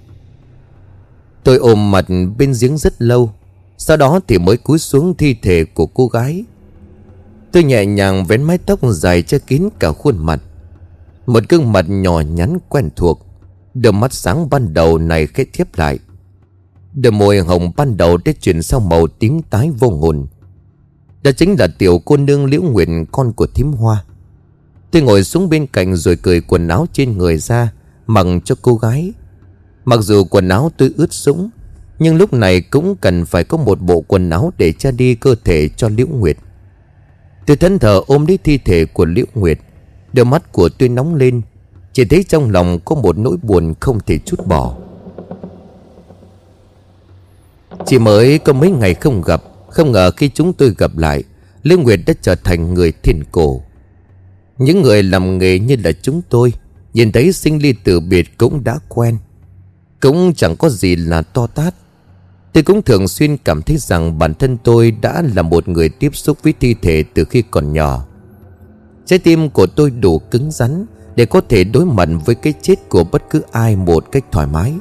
Tôi 1.44 1.56
ôm 1.56 1.90
mặt 1.90 2.06
bên 2.38 2.52
giếng 2.60 2.78
rất 2.78 3.02
lâu, 3.02 3.32
Sau 3.78 3.96
đó 3.96 4.20
thì 4.28 4.38
mới 4.38 4.56
cúi 4.56 4.78
xuống 4.78 5.14
thi 5.16 5.34
thể 5.42 5.64
của 5.64 5.86
cô 5.86 6.06
gái. 6.06 6.44
Tôi 7.52 7.64
nhẹ 7.64 7.86
nhàng 7.86 8.24
vén 8.24 8.42
mái 8.42 8.58
tóc 8.58 8.80
dài 8.82 9.22
che 9.22 9.38
kín 9.38 9.68
cả 9.78 9.92
khuôn 9.92 10.18
mặt. 10.18 10.40
Một 11.26 11.48
gương 11.48 11.72
mặt 11.72 11.84
nhỏ 11.88 12.20
nhắn 12.20 12.58
quen 12.68 12.88
thuộc, 12.96 13.26
Đôi 13.74 13.92
mắt 13.92 14.12
sáng 14.12 14.50
ban 14.50 14.74
đầu 14.74 14.98
này 14.98 15.26
khẽ 15.26 15.44
thiếp 15.52 15.78
lại. 15.78 15.98
Đôi 16.94 17.12
môi 17.12 17.38
hồng 17.38 17.72
ban 17.76 17.96
đầu 17.96 18.16
đã 18.16 18.32
chuyển 18.40 18.62
sang 18.62 18.88
màu 18.88 19.06
tím 19.06 19.42
tái 19.42 19.70
vô 19.70 19.88
hồn 19.88 20.26
đó 21.22 21.30
chính 21.36 21.56
là 21.58 21.68
tiểu 21.78 22.02
cô 22.04 22.16
nương 22.16 22.44
Liễu 22.44 22.62
Nguyện 22.62 23.06
con 23.12 23.32
của 23.32 23.46
thím 23.46 23.72
hoa. 23.72 24.04
Tôi 24.90 25.02
ngồi 25.02 25.24
xuống 25.24 25.48
bên 25.48 25.66
cạnh 25.66 25.96
rồi 25.96 26.16
cười 26.16 26.40
quần 26.40 26.68
áo 26.68 26.86
trên 26.92 27.18
người 27.18 27.36
ra, 27.36 27.72
Mặc 28.06 28.26
cho 28.44 28.54
cô 28.62 28.74
gái. 28.74 29.12
Mặc 29.84 30.00
dù 30.00 30.24
quần 30.24 30.48
áo 30.48 30.70
tôi 30.76 30.92
ướt 30.96 31.12
sũng, 31.12 31.50
Nhưng 31.98 32.16
lúc 32.16 32.32
này 32.32 32.60
cũng 32.60 32.96
cần 33.00 33.24
phải 33.24 33.44
có 33.44 33.56
một 33.56 33.80
bộ 33.80 34.00
quần 34.00 34.30
áo 34.30 34.52
để 34.58 34.72
che 34.72 34.92
đi 34.92 35.14
cơ 35.14 35.34
thể 35.44 35.68
cho 35.68 35.88
Liễu 35.88 36.06
Nguyệt. 36.06 36.36
Tôi 37.46 37.56
thân 37.56 37.78
thờ 37.78 38.00
ôm 38.06 38.26
lấy 38.26 38.38
thi 38.44 38.58
thể 38.58 38.84
của 38.84 39.04
Liễu 39.04 39.26
Nguyệt. 39.34 39.58
Đôi 40.12 40.24
mắt 40.24 40.52
của 40.52 40.68
tôi 40.68 40.88
nóng 40.88 41.14
lên, 41.14 41.42
Chỉ 41.92 42.04
thấy 42.04 42.24
trong 42.28 42.50
lòng 42.50 42.78
có 42.84 42.94
một 42.94 43.18
nỗi 43.18 43.36
buồn 43.42 43.74
không 43.80 44.00
thể 44.06 44.18
chút 44.18 44.46
bỏ. 44.46 44.76
Chỉ 47.86 47.98
mới 47.98 48.38
có 48.38 48.52
mấy 48.52 48.70
ngày 48.70 48.94
không 48.94 49.22
gặp 49.22 49.42
không 49.70 49.92
ngờ 49.92 50.10
khi 50.10 50.30
chúng 50.34 50.52
tôi 50.52 50.74
gặp 50.78 50.98
lại 50.98 51.24
Lê 51.62 51.76
Nguyệt 51.76 52.00
đã 52.06 52.14
trở 52.22 52.34
thành 52.34 52.74
người 52.74 52.92
thiền 53.02 53.24
cổ. 53.32 53.62
Những 54.58 54.82
người 54.82 55.02
làm 55.02 55.38
nghề 55.38 55.58
như 55.58 55.76
là 55.84 55.92
chúng 56.02 56.22
tôi, 56.28 56.52
Nhìn 56.94 57.12
thấy 57.12 57.32
sinh 57.32 57.62
ly 57.62 57.74
từ 57.84 58.00
biệt 58.00 58.38
cũng 58.38 58.64
đã 58.64 58.78
quen. 58.88 59.18
Cũng 60.00 60.34
chẳng 60.34 60.56
có 60.56 60.68
gì 60.68 60.96
là 60.96 61.22
to 61.22 61.46
tát. 61.46 61.74
Tôi 62.52 62.62
cũng 62.62 62.82
thường 62.82 63.08
xuyên 63.08 63.36
cảm 63.36 63.62
thấy 63.62 63.76
rằng 63.76 64.18
bản 64.18 64.34
thân 64.34 64.56
tôi 64.64 64.90
đã 64.90 65.22
là 65.34 65.42
một 65.42 65.68
người 65.68 65.88
tiếp 65.88 66.16
xúc 66.16 66.38
với 66.42 66.54
thi 66.60 66.74
thể 66.82 67.04
từ 67.14 67.24
khi 67.24 67.42
còn 67.50 67.72
nhỏ. 67.72 68.06
Trái 69.06 69.18
tim 69.18 69.50
của 69.50 69.66
tôi 69.66 69.90
đủ 69.90 70.18
cứng 70.18 70.50
rắn 70.50 70.86
Để 71.16 71.26
có 71.26 71.40
thể 71.48 71.64
đối 71.64 71.86
mặt 71.86 72.08
với 72.26 72.34
cái 72.34 72.54
chết 72.62 72.88
của 72.88 73.04
bất 73.04 73.22
cứ 73.30 73.42
ai 73.52 73.76
một 73.76 74.12
cách 74.12 74.24
thoải 74.32 74.46
mái. 74.46 74.72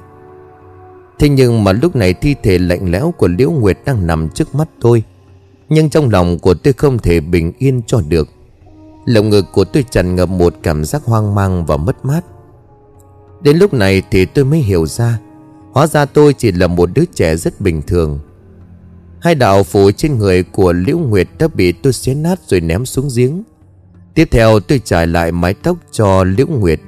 Thế 1.20 1.30
nhưng 1.30 1.64
mà 1.64 1.72
lúc 1.72 1.96
này 1.96 2.14
thi 2.14 2.36
thể 2.44 2.60
lạnh 2.60 2.92
lẽo 2.92 3.14
của 3.18 3.28
Liễu 3.28 3.52
Nguyệt 3.52 3.78
đang 3.86 4.08
nằm 4.08 4.30
trước 4.30 4.56
mắt 4.56 4.70
tôi. 4.82 5.04
Nhưng 5.70 5.90
trong 5.90 6.10
lòng 6.10 6.40
của 6.40 6.54
tôi 6.54 6.74
không 6.74 7.00
thể 7.00 7.20
bình 7.20 7.54
yên 7.58 7.82
cho 7.88 8.02
được. 8.08 8.30
Lồng 9.06 9.30
ngực 9.30 9.46
của 9.52 9.64
tôi 9.64 9.86
tràn 9.92 10.16
ngập 10.16 10.30
một 10.30 10.56
cảm 10.64 10.86
giác 10.86 11.04
hoang 11.06 11.36
mang 11.36 11.66
và 11.66 11.78
mất 11.78 12.06
mát. 12.06 12.22
Đến 13.42 13.58
lúc 13.58 13.74
này 13.74 14.04
thì 14.12 14.26
tôi 14.26 14.46
mới 14.46 14.60
hiểu 14.60 14.86
ra, 14.86 15.20
Hóa 15.72 15.88
ra 15.88 16.06
tôi 16.06 16.34
chỉ 16.34 16.52
là 16.52 16.68
một 16.68 16.90
đứa 16.94 17.06
trẻ 17.06 17.36
rất 17.36 17.62
bình 17.62 17.82
thường. 17.88 18.20
Hai 19.22 19.36
đạo 19.36 19.64
phủ 19.64 19.92
trên 19.92 20.18
người 20.18 20.44
của 20.44 20.74
Liễu 20.74 20.98
Nguyệt 20.98 21.28
đã 21.40 21.48
bị 21.48 21.72
tôi 21.72 21.94
xé 21.94 22.14
nát 22.14 22.40
rồi 22.48 22.62
ném 22.62 22.86
xuống 22.86 23.10
giếng. 23.16 23.44
Tiếp 24.14 24.28
theo 24.32 24.60
tôi 24.60 24.82
trải 24.84 25.08
lại 25.08 25.32
mái 25.32 25.54
tóc 25.54 25.78
cho 25.92 26.24
Liễu 26.24 26.48
Nguyệt. 26.48 26.80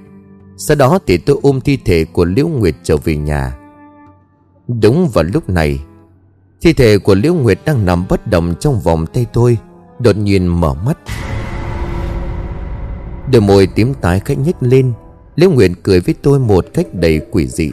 Sau 0.58 0.76
đó 0.76 1.00
thì 1.08 1.18
tôi 1.18 1.40
ôm 1.42 1.62
thi 1.62 1.78
thể 1.86 2.06
của 2.06 2.26
Liễu 2.26 2.48
Nguyệt 2.48 2.76
trở 2.84 2.98
về 2.98 3.16
nhà. 3.16 3.58
Đúng 4.80 5.10
vào 5.13 5.24
lúc 5.24 5.50
này, 5.50 5.80
Thi 6.62 6.74
thể 6.74 6.98
của 6.98 7.16
Liễu 7.16 7.34
Nguyệt 7.34 7.60
đang 7.66 7.86
nằm 7.86 8.06
bất 8.10 8.28
động 8.28 8.54
trong 8.60 8.80
vòng 8.80 9.06
tay 9.06 9.25
tôi, 9.34 9.58
Đột 10.00 10.18
nhiên 10.18 10.48
mở 10.48 10.74
mắt. 10.74 10.98
Đôi 13.32 13.42
môi 13.42 13.68
tím 13.68 13.94
tái 13.94 14.20
khách 14.20 14.40
nhếch 14.40 14.56
lên, 14.60 14.94
Liễu 15.36 15.51
Nguyệt 15.51 15.72
cười 15.84 16.00
với 16.00 16.16
tôi 16.22 16.40
một 16.40 16.66
cách 16.74 16.88
đầy 16.94 17.22
quỷ 17.32 17.48
dị. 17.48 17.72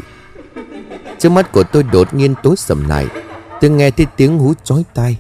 Trước 1.19 1.28
mắt 1.28 1.52
của 1.52 1.62
tôi 1.62 1.83
đột 1.83 2.14
nhiên 2.14 2.35
tối 2.43 2.55
sầm 2.57 2.88
lại, 2.88 3.07
Tôi 3.61 3.71
nghe 3.71 3.90
thấy 3.90 4.07
tiếng 4.17 4.38
hú 4.38 4.52
chói 4.64 4.85
tai. 4.95 5.17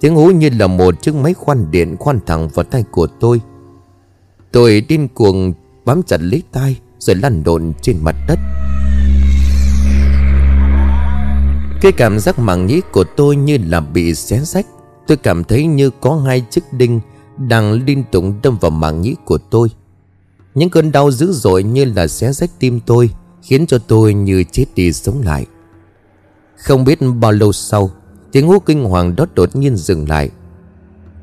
Tiếng 0.00 0.14
hú 0.14 0.30
như 0.30 0.50
là 0.58 0.66
một 0.66 1.02
chiếc 1.02 1.14
máy 1.14 1.34
khoan 1.34 1.70
điện 1.70 1.96
khoan 1.96 2.20
thẳng 2.26 2.48
vào 2.48 2.64
tay 2.64 2.84
của 2.90 3.06
tôi. 3.06 3.40
Tôi 4.52 4.80
điên 4.88 5.08
cuồng 5.08 5.52
bám 5.84 6.02
chặt 6.02 6.20
lấy 6.20 6.42
tay 6.52 6.80
Rồi 6.98 7.16
lăn 7.16 7.42
lộn 7.46 7.72
trên 7.82 7.96
mặt 8.02 8.16
đất. 8.28 8.38
Cái 11.84 11.92
cảm 11.92 12.18
giác 12.18 12.38
màng 12.38 12.66
nhĩ 12.66 12.80
của 12.92 13.04
tôi 13.04 13.36
như 13.36 13.58
là 13.66 13.80
bị 13.80 14.14
xé 14.14 14.40
rách. 14.40 14.66
Tôi 15.06 15.16
cảm 15.16 15.44
thấy 15.44 15.66
như 15.66 15.90
có 15.90 16.16
hai 16.16 16.44
chiếc 16.50 16.72
đinh 16.72 17.00
Đang 17.38 17.72
liên 17.72 18.04
tục 18.12 18.24
đâm 18.42 18.58
vào 18.60 18.70
màng 18.70 19.00
nhĩ 19.00 19.14
của 19.24 19.38
tôi. 19.38 19.68
Những 20.54 20.70
cơn 20.70 20.92
đau 20.92 21.10
dữ 21.10 21.32
dội 21.32 21.62
như 21.62 21.84
là 21.84 22.06
xé 22.06 22.32
rách 22.32 22.50
tim 22.58 22.80
tôi 22.86 23.10
Khiến 23.42 23.66
cho 23.66 23.78
tôi 23.78 24.14
như 24.14 24.44
chết 24.52 24.64
đi 24.74 24.92
sống 24.92 25.22
lại. 25.22 25.46
Không 26.56 26.84
biết 26.84 26.98
bao 27.20 27.32
lâu 27.32 27.52
sau, 27.52 27.90
Tiếng 28.32 28.48
hú 28.48 28.58
kinh 28.58 28.84
hoàng 28.84 29.16
đó 29.16 29.26
đột 29.34 29.56
nhiên 29.56 29.76
dừng 29.76 30.08
lại. 30.08 30.30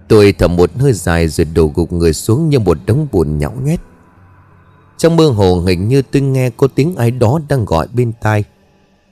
Tôi 0.07 0.33
thở 0.37 0.47
một 0.47 0.71
hơi 0.79 0.93
dài 0.93 1.27
rồi 1.27 1.47
đổ 1.55 1.71
gục 1.75 1.93
người 1.93 2.13
xuống 2.13 2.49
như 2.49 2.59
một 2.59 2.77
đống 2.85 3.07
bùn 3.11 3.37
nhão 3.37 3.53
nhét. 3.63 3.79
Trong 4.97 5.15
mơ 5.15 5.27
hồ 5.27 5.59
hình 5.59 5.87
như 5.87 6.01
tôi 6.01 6.21
nghe 6.21 6.49
có 6.49 6.67
tiếng 6.75 6.95
ai 6.95 7.11
đó 7.11 7.39
đang 7.49 7.65
gọi 7.65 7.87
bên 7.93 8.11
tai. 8.21 8.43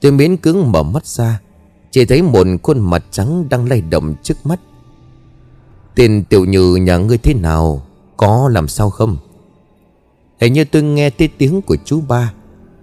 Tôi 0.01 0.11
miễn 0.11 0.37
cứng 0.37 0.71
mở 0.71 0.83
mắt 0.83 1.05
ra, 1.05 1.41
Chỉ 1.91 2.05
thấy 2.05 2.21
một 2.21 2.47
khuôn 2.63 2.79
mặt 2.79 3.03
trắng 3.11 3.49
đang 3.49 3.69
lay 3.69 3.81
động 3.81 4.15
trước 4.23 4.45
mắt. 4.45 4.59
Tiền 5.95 6.23
tiểu 6.23 6.45
như 6.45 6.75
nhà 6.75 6.97
ngươi 6.97 7.17
thế 7.17 7.33
nào, 7.33 7.85
Có 8.17 8.49
làm 8.53 8.67
sao 8.67 8.89
không? 8.89 9.17
Hình 10.39 10.53
như 10.53 10.65
tôi 10.65 10.83
nghe 10.83 11.09
thấy 11.09 11.27
tiếng 11.37 11.61
của 11.61 11.77
chú 11.85 12.01
ba, 12.01 12.33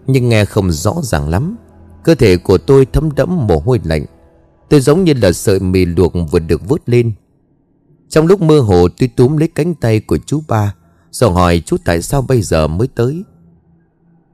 Nhưng 0.06 0.28
nghe 0.28 0.44
không 0.44 0.72
rõ 0.72 0.94
ràng 1.02 1.28
lắm. 1.28 1.56
Cơ 2.04 2.14
thể 2.14 2.36
của 2.36 2.58
tôi 2.58 2.86
thấm 2.92 3.14
đẫm 3.16 3.46
mồ 3.46 3.58
hôi 3.58 3.80
lạnh. 3.84 4.04
Tôi 4.68 4.80
giống 4.80 5.04
như 5.04 5.12
là 5.22 5.32
sợi 5.32 5.60
mì 5.60 5.84
luộc 5.84 6.12
vừa 6.30 6.38
được 6.38 6.68
vớt 6.68 6.88
lên. 6.88 7.12
Trong 8.08 8.26
lúc 8.26 8.40
mơ 8.40 8.60
hồ, 8.60 8.88
tôi 8.88 9.08
túm 9.16 9.36
lấy 9.36 9.48
cánh 9.48 9.74
tay 9.74 10.00
của 10.00 10.18
chú 10.26 10.42
ba, 10.48 10.74
Rồi 11.10 11.32
hỏi 11.32 11.62
chú 11.66 11.76
tại 11.84 12.02
sao 12.02 12.22
bây 12.22 12.42
giờ 12.42 12.66
mới 12.66 12.88
tới. 12.88 13.24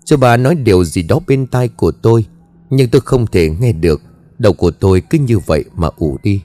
Chú 0.05 0.17
ba 0.17 0.37
nói 0.37 0.55
điều 0.55 0.85
gì 0.85 1.03
đó 1.03 1.21
bên 1.27 1.47
tai 1.47 1.69
của 1.69 1.93
tôi. 1.93 2.25
Nhưng 2.75 2.91
tôi 2.91 3.01
không 3.01 3.27
thể 3.27 3.51
nghe 3.61 3.73
được. 3.73 4.03
Đầu 4.39 4.53
của 4.53 4.71
tôi 4.71 5.03
cứ 5.11 5.19
như 5.19 5.39
vậy 5.39 5.65
mà 5.75 5.89
ủ 5.97 6.19
đi. 6.23 6.43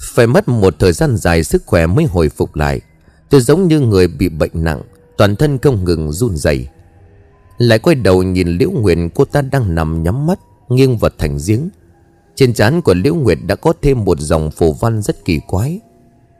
Phải 0.00 0.26
mất 0.26 0.48
một 0.48 0.74
thời 0.78 0.92
gian 0.92 1.16
dài 1.16 1.44
sức 1.44 1.62
khỏe 1.66 1.86
mới 1.86 2.04
hồi 2.04 2.28
phục 2.28 2.56
lại. 2.56 2.80
Tôi 3.30 3.40
giống 3.40 3.68
như 3.68 3.80
người 3.80 4.08
bị 4.08 4.28
bệnh 4.28 4.50
nặng, 4.54 4.82
Toàn 5.16 5.36
thân 5.36 5.58
không 5.58 5.84
ngừng 5.84 6.12
run 6.12 6.36
rẩy. 6.36 6.68
Lại 7.58 7.78
quay 7.78 7.96
đầu 7.96 8.22
nhìn 8.22 8.48
Liễu 8.48 8.70
nguyệt, 8.70 8.98
cô 9.14 9.24
ta 9.24 9.42
đang 9.42 9.74
nằm 9.74 10.02
nhắm 10.02 10.26
mắt, 10.26 10.38
Nghiêng 10.68 10.98
vật 10.98 11.14
thành 11.18 11.38
giếng. 11.46 11.68
Trên 12.34 12.54
trán 12.54 12.82
của 12.82 12.94
Liễu 12.94 13.14
Nguyệt 13.14 13.38
đã 13.46 13.54
có 13.54 13.72
thêm 13.82 14.04
một 14.04 14.20
dòng 14.20 14.50
phù 14.50 14.72
văn 14.72 15.02
rất 15.02 15.24
kỳ 15.24 15.40
quái. 15.46 15.80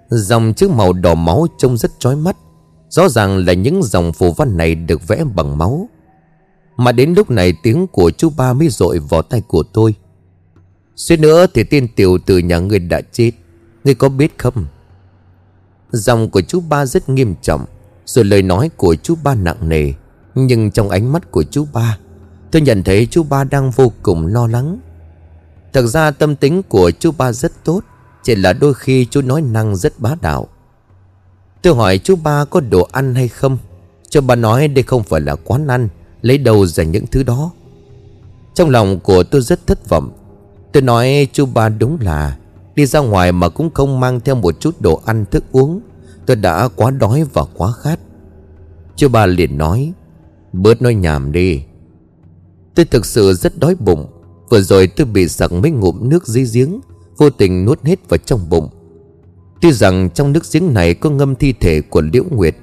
Dòng 0.09 0.55
chữ 0.57 0.69
màu 0.69 0.93
đỏ 0.93 1.15
máu 1.15 1.47
trông 1.59 1.77
rất 1.77 1.91
chói 1.99 2.17
mắt. 2.17 2.37
Rõ 2.89 3.09
ràng 3.09 3.47
là 3.47 3.53
những 3.53 3.83
dòng 3.83 4.13
phù 4.13 4.33
văn 4.33 4.57
này 4.57 4.75
được 4.75 5.09
vẽ 5.09 5.25
bằng 5.35 5.59
máu. 5.59 5.89
Mà 6.77 6.93
đến 6.93 7.15
lúc 7.15 7.31
này 7.31 7.53
tiếng 7.63 7.87
của 7.87 8.11
chú 8.11 8.31
ba 8.37 8.53
mới 8.53 8.69
dội 8.69 8.99
vào 8.99 9.23
tay 9.23 9.43
của 9.49 9.63
tôi. 9.63 9.95
Suýt 10.97 11.21
nữa 11.21 11.47
thì 11.55 11.65
tiên 11.65 11.89
tiểu 11.97 12.19
từ 12.27 12.39
nhà 12.39 12.59
người 12.59 12.79
đã 12.79 13.01
chết. 13.13 13.31
Ngươi 13.85 13.95
có 13.95 14.09
biết 14.09 14.39
không? 14.39 14.67
Dòng 15.91 16.31
của 16.31 16.41
chú 16.41 16.61
ba 16.61 16.87
rất 16.87 17.09
nghiêm 17.09 17.35
trọng, 17.43 17.65
Rồi 18.07 18.25
lời 18.25 18.43
nói 18.43 18.71
của 18.77 18.95
chú 18.95 19.15
ba 19.25 19.35
nặng 19.35 19.69
nề. 19.69 19.93
Nhưng 20.35 20.71
trong 20.71 20.89
ánh 20.89 21.13
mắt 21.13 21.31
của 21.31 21.43
chú 21.43 21.67
ba, 21.73 21.99
Tôi 22.51 22.63
nhận 22.63 22.83
thấy 22.83 23.07
chú 23.11 23.23
ba 23.23 23.45
đang 23.45 23.71
vô 23.71 23.93
cùng 24.03 24.27
lo 24.27 24.47
lắng. 24.47 24.79
Thật 25.73 25.87
ra 25.87 26.11
tâm 26.11 26.37
tính 26.37 26.63
của 26.63 26.91
chú 26.91 27.13
ba 27.19 27.33
rất 27.33 27.65
tốt, 27.65 27.81
Chỉ 28.23 28.35
là 28.35 28.53
đôi 28.53 28.75
khi 28.75 29.07
chú 29.11 29.21
nói 29.21 29.43
năng 29.43 29.77
rất 29.77 30.01
bá 30.01 30.15
đạo. 30.21 30.49
Tôi 31.63 31.75
hỏi 31.75 31.99
chú 31.99 32.17
ba 32.17 32.45
có 32.45 32.61
đồ 32.61 32.89
ăn 32.93 33.15
hay 33.15 33.29
không? 33.29 33.59
Chú 34.11 34.21
ba 34.21 34.35
nói 34.35 34.69
đây 34.69 34.83
không 34.83 35.03
phải 35.03 35.21
là 35.21 35.35
quán 35.35 35.67
ăn 35.67 35.89
Lấy 36.25 36.39
đầu 36.39 36.67
ra 36.67 36.85
những 36.85 37.07
thứ 37.07 37.23
đó? 37.23 37.51
Trong 38.55 38.71
lòng 38.71 39.01
của 39.01 39.23
tôi 39.23 39.41
rất 39.41 39.67
thất 39.67 39.89
vọng. 39.89 40.11
Tôi 40.73 40.83
nói, 40.83 41.29
chú 41.33 41.47
ba 41.47 41.69
đúng 41.69 41.99
là 42.01 42.39
Đi 42.75 42.87
ra 42.87 43.01
ngoài 43.01 43.33
mà 43.33 43.49
cũng 43.49 43.71
không 43.75 44.01
mang 44.01 44.21
theo 44.21 44.35
một 44.35 44.61
chút 44.61 44.81
đồ 44.81 45.03
ăn 45.05 45.25
thức 45.31 45.45
uống. 45.53 45.81
Tôi 46.27 46.37
đã 46.37 46.69
quá 46.77 46.91
đói 46.91 47.25
và 47.33 47.45
quá 47.55 47.73
khát. 47.73 48.01
Chú 48.97 49.09
ba 49.09 49.27
liền 49.27 49.59
nói, 49.59 49.93
Bớt 50.53 50.83
nói 50.83 50.95
nhảm 50.95 51.33
đi. 51.33 51.63
Tôi 52.75 52.85
thực 52.85 53.07
sự 53.07 53.33
rất 53.35 53.59
đói 53.59 53.75
bụng. 53.75 54.07
Vừa 54.51 54.61
rồi 54.61 54.87
tôi 54.87 55.07
bị 55.07 55.29
sặc 55.29 55.53
mấy 55.53 55.71
ngụm 55.71 56.09
nước 56.09 56.27
dưới 56.27 56.47
giếng, 56.53 56.81
Vô 57.17 57.31
tình 57.31 57.65
nuốt 57.65 57.85
hết 57.85 58.09
vào 58.09 58.19
trong 58.19 58.49
bụng. 58.49 58.69
Tuy 59.61 59.73
rằng 59.73 60.11
trong 60.15 60.33
nước 60.33 60.45
giếng 60.53 60.75
này 60.75 60.95
có 60.95 61.11
ngâm 61.11 61.35
thi 61.35 61.53
thể 61.61 61.81
của 61.81 62.01
Liễu 62.01 62.25
Nguyệt, 62.31 62.57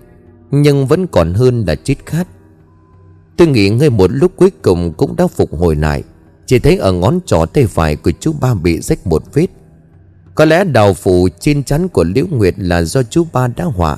Nhưng 0.52 0.88
vẫn 0.88 1.08
còn 1.08 1.34
hơn 1.34 1.64
là 1.68 1.76
chết 1.76 1.96
khát. 2.06 2.28
Tôi 3.42 3.48
nghĩ 3.48 3.70
ngơi 3.70 3.90
một 3.90 4.12
lúc 4.12 4.32
cuối 4.36 4.52
cùng 4.62 4.94
cũng 4.94 5.16
đã 5.16 5.28
phục 5.28 5.60
hồi 5.60 5.76
lại. 5.76 6.04
Chỉ 6.46 6.60
thấy 6.60 6.78
ở 6.78 6.92
ngón 6.92 7.20
trỏ 7.26 7.46
tay 7.46 7.66
phải 7.66 7.96
của 7.96 8.12
chú 8.20 8.34
ba 8.42 8.54
bị 8.54 8.82
rách 8.82 9.08
một 9.08 9.24
vết. 9.34 9.48
Có 10.36 10.46
lẽ 10.46 10.64
đào 10.64 10.94
phủ 10.94 11.30
trên 11.40 11.64
chắn 11.64 11.88
của 11.88 12.04
Liễu 12.04 12.26
Nguyệt 12.32 12.54
là 12.58 12.82
do 12.82 13.04
chú 13.04 13.26
ba 13.34 13.48
đã 13.48 13.66
họa. 13.66 13.98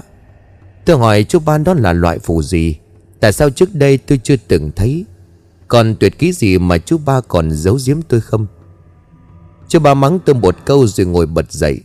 Tôi 0.85 0.97
hỏi 0.97 1.23
chú 1.23 1.39
ba 1.39 1.57
đó 1.57 1.73
là 1.73 1.93
loại 1.93 2.19
phù 2.19 2.41
gì? 2.41 2.75
Tại 3.19 3.33
sao 3.33 3.49
trước 3.49 3.75
đây 3.75 3.97
tôi 3.97 4.19
chưa 4.23 4.35
từng 4.47 4.71
thấy? 4.75 5.05
Còn 5.67 5.95
tuyệt 5.99 6.19
ký 6.19 6.31
gì 6.31 6.57
mà 6.57 6.77
chú 6.77 6.97
ba 6.97 7.21
còn 7.21 7.51
giấu 7.51 7.79
giếm 7.85 8.01
tôi 8.01 8.21
không? 8.21 8.47
Chú 9.67 9.79
ba 9.79 9.93
mắng 9.93 10.19
tôi 10.25 10.35
một 10.35 10.55
câu 10.65 10.87
rồi 10.87 11.07
ngồi 11.07 11.25
bật 11.25 11.51
dậy. 11.51 11.79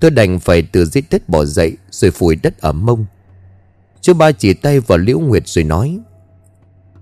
Tôi 0.00 0.10
đành 0.10 0.40
phải 0.40 0.62
từ 0.62 0.84
dưới 0.84 1.02
đất 1.10 1.28
bỏ 1.28 1.44
dậy 1.44 1.76
Rồi 1.90 2.10
phủi 2.10 2.36
đất 2.36 2.58
ở 2.60 2.72
mông. 2.72 3.06
Chú 4.00 4.14
ba 4.14 4.32
chỉ 4.32 4.54
tay 4.54 4.80
vào 4.80 4.98
Liễu 4.98 5.18
Nguyệt 5.18 5.48
rồi 5.48 5.64
nói 5.64 5.98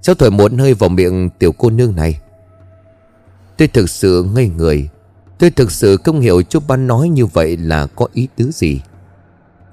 Cháu 0.02 0.14
thổi 0.14 0.30
một 0.30 0.52
hơi 0.58 0.74
vào 0.74 0.88
miệng 0.88 1.30
tiểu 1.30 1.52
cô 1.52 1.70
nương 1.70 1.96
này? 1.96 2.20
Tôi 3.56 3.68
thực 3.68 3.90
sự 3.90 4.22
ngây 4.34 4.48
người. 4.48 4.88
Tôi 5.38 5.50
thực 5.50 5.70
sự 5.70 5.96
không 6.04 6.20
hiểu 6.20 6.42
chú 6.42 6.60
ba 6.68 6.76
nói 6.76 7.08
như 7.08 7.26
vậy 7.26 7.56
là 7.56 7.86
có 7.86 8.06
ý 8.12 8.28
tứ 8.36 8.50
gì. 8.50 8.80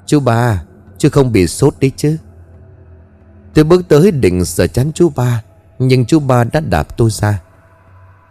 Chú 0.06 0.20
ba, 0.20 0.64
Chú 0.98 1.10
không 1.10 1.32
bị 1.32 1.48
sốt 1.48 1.76
đấy 1.80 1.92
chứ? 1.98 2.18
Tôi 3.54 3.66
bước 3.66 3.88
tới 3.88 4.12
định 4.12 4.46
sờ 4.46 4.68
chán 4.68 4.92
chú 4.96 5.10
ba, 5.16 5.44
nhưng 5.80 6.06
chú 6.06 6.20
ba 6.20 6.44
đã 6.44 6.60
đạp 6.60 6.98
tôi 6.98 7.10
ra. 7.12 7.42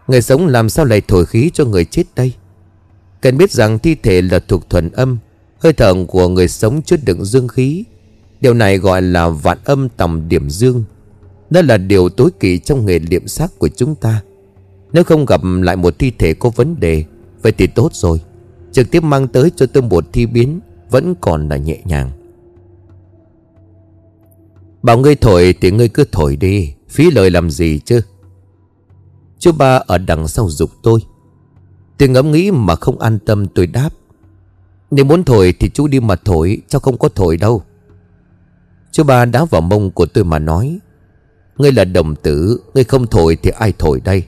Người 0.07 0.23
sống 0.23 0.47
làm 0.47 0.69
sao 0.69 0.85
lại 0.85 1.03
thổi 1.09 1.27
khí 1.27 1.51
cho 1.55 1.65
người 1.65 1.85
chết 1.85 2.05
đây? 2.17 2.33
Cần 3.21 3.37
biết 3.37 3.51
rằng 3.53 3.79
thi 3.79 3.95
thể 3.95 4.23
là 4.23 4.39
thuộc 4.49 4.71
thuần 4.71 4.91
âm, 4.91 5.19
Hơi 5.59 5.73
thở 5.73 5.95
của 6.09 6.29
người 6.29 6.49
sống 6.49 6.83
chứa 6.83 6.97
đựng 7.05 7.25
dương 7.25 7.49
khí. 7.49 7.85
Điều 8.41 8.55
này 8.55 8.79
gọi 8.79 9.03
là 9.03 9.29
vạn 9.29 9.59
âm 9.65 9.89
tầm 9.89 10.29
điểm 10.29 10.51
dương. 10.51 10.85
Đó 11.55 11.63
là 11.63 11.77
điều 11.77 12.09
tối 12.09 12.31
kỵ 12.41 12.59
trong 12.59 12.87
nghề 12.87 12.99
liệm 12.99 13.29
xác 13.29 13.59
của 13.59 13.69
chúng 13.69 13.95
ta. 13.95 14.23
Nếu 14.93 15.05
không 15.05 15.27
gặp 15.27 15.41
lại 15.45 15.77
một 15.77 15.99
thi 15.99 16.13
thể 16.19 16.35
có 16.35 16.51
vấn 16.51 16.81
đề, 16.81 17.05
Vậy 17.43 17.53
thì 17.53 17.67
tốt 17.67 17.91
rồi. 17.93 18.21
Trực 18.73 18.91
tiếp 18.91 19.03
mang 19.03 19.29
tới 19.29 19.51
cho 19.57 19.67
tôi 19.67 19.83
một 19.83 20.05
thi 20.13 20.27
biến, 20.27 20.61
Vẫn 20.91 21.15
còn 21.21 21.49
là 21.49 21.57
nhẹ 21.57 21.79
nhàng. 21.85 22.11
Bảo 24.83 24.99
ngươi 24.99 25.15
thổi 25.15 25.55
thì 25.61 25.71
ngươi 25.71 25.89
cứ 25.89 26.05
thổi 26.13 26.37
đi, 26.37 26.75
Phí 26.89 27.11
lời 27.11 27.31
làm 27.31 27.51
gì 27.51 27.79
chứ? 27.79 28.01
Chú 29.39 29.53
ba 29.53 29.83
ở 29.87 29.99
đằng 29.99 30.29
sau 30.29 30.49
dục 30.51 30.71
tôi. 30.83 31.01
Tôi 31.99 32.09
ngẫm 32.09 32.33
nghĩ 32.33 32.51
mà 32.51 32.77
không 32.77 32.99
an 32.99 33.19
tâm, 33.19 33.47
tôi 33.47 33.67
đáp. 33.67 33.91
Nếu 34.91 35.05
muốn 35.05 35.25
thổi 35.25 35.55
thì 35.61 35.71
chú 35.71 35.87
đi 35.87 36.01
mà 36.01 36.17
thổi, 36.17 36.63
Cháu 36.69 36.81
không 36.81 36.99
có 36.99 37.09
thổi 37.15 37.37
đâu. 37.37 37.63
Chú 38.93 39.05
ba 39.05 39.25
đá 39.25 39.45
vào 39.45 39.61
mông 39.61 39.91
của 39.91 40.07
tôi 40.07 40.25
mà 40.25 40.39
nói. 40.39 40.79
Ngươi 41.59 41.73
là 41.73 41.85
đồng 41.85 42.17
tử, 42.17 42.61
Ngươi 42.75 42.85
không 42.85 43.07
thổi 43.07 43.37
thì 43.43 43.51
ai 43.51 43.73
thổi 43.79 44.01
đây? 44.01 44.25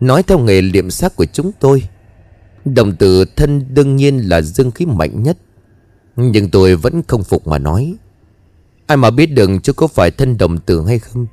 Nói 0.00 0.22
theo 0.22 0.38
nghề 0.38 0.62
liệm 0.62 0.90
xác 0.90 1.16
của 1.16 1.26
chúng 1.32 1.52
tôi, 1.60 1.82
Đồng 2.64 2.96
tử 2.96 3.24
thân 3.36 3.74
đương 3.74 3.96
nhiên 3.96 4.18
là 4.18 4.42
dương 4.42 4.70
khí 4.70 4.86
mạnh 4.86 5.22
nhất. 5.22 5.38
Nhưng 6.16 6.50
tôi 6.50 6.76
vẫn 6.76 7.02
không 7.08 7.24
phục 7.24 7.46
mà 7.46 7.58
nói, 7.58 7.94
Ai 8.86 8.96
mà 8.96 9.10
biết 9.10 9.26
được 9.26 9.50
chú 9.62 9.72
có 9.72 9.86
phải 9.86 10.10
thân 10.10 10.38
đồng 10.38 10.58
tử 10.58 10.84
hay 10.86 10.98
không? 10.98 11.26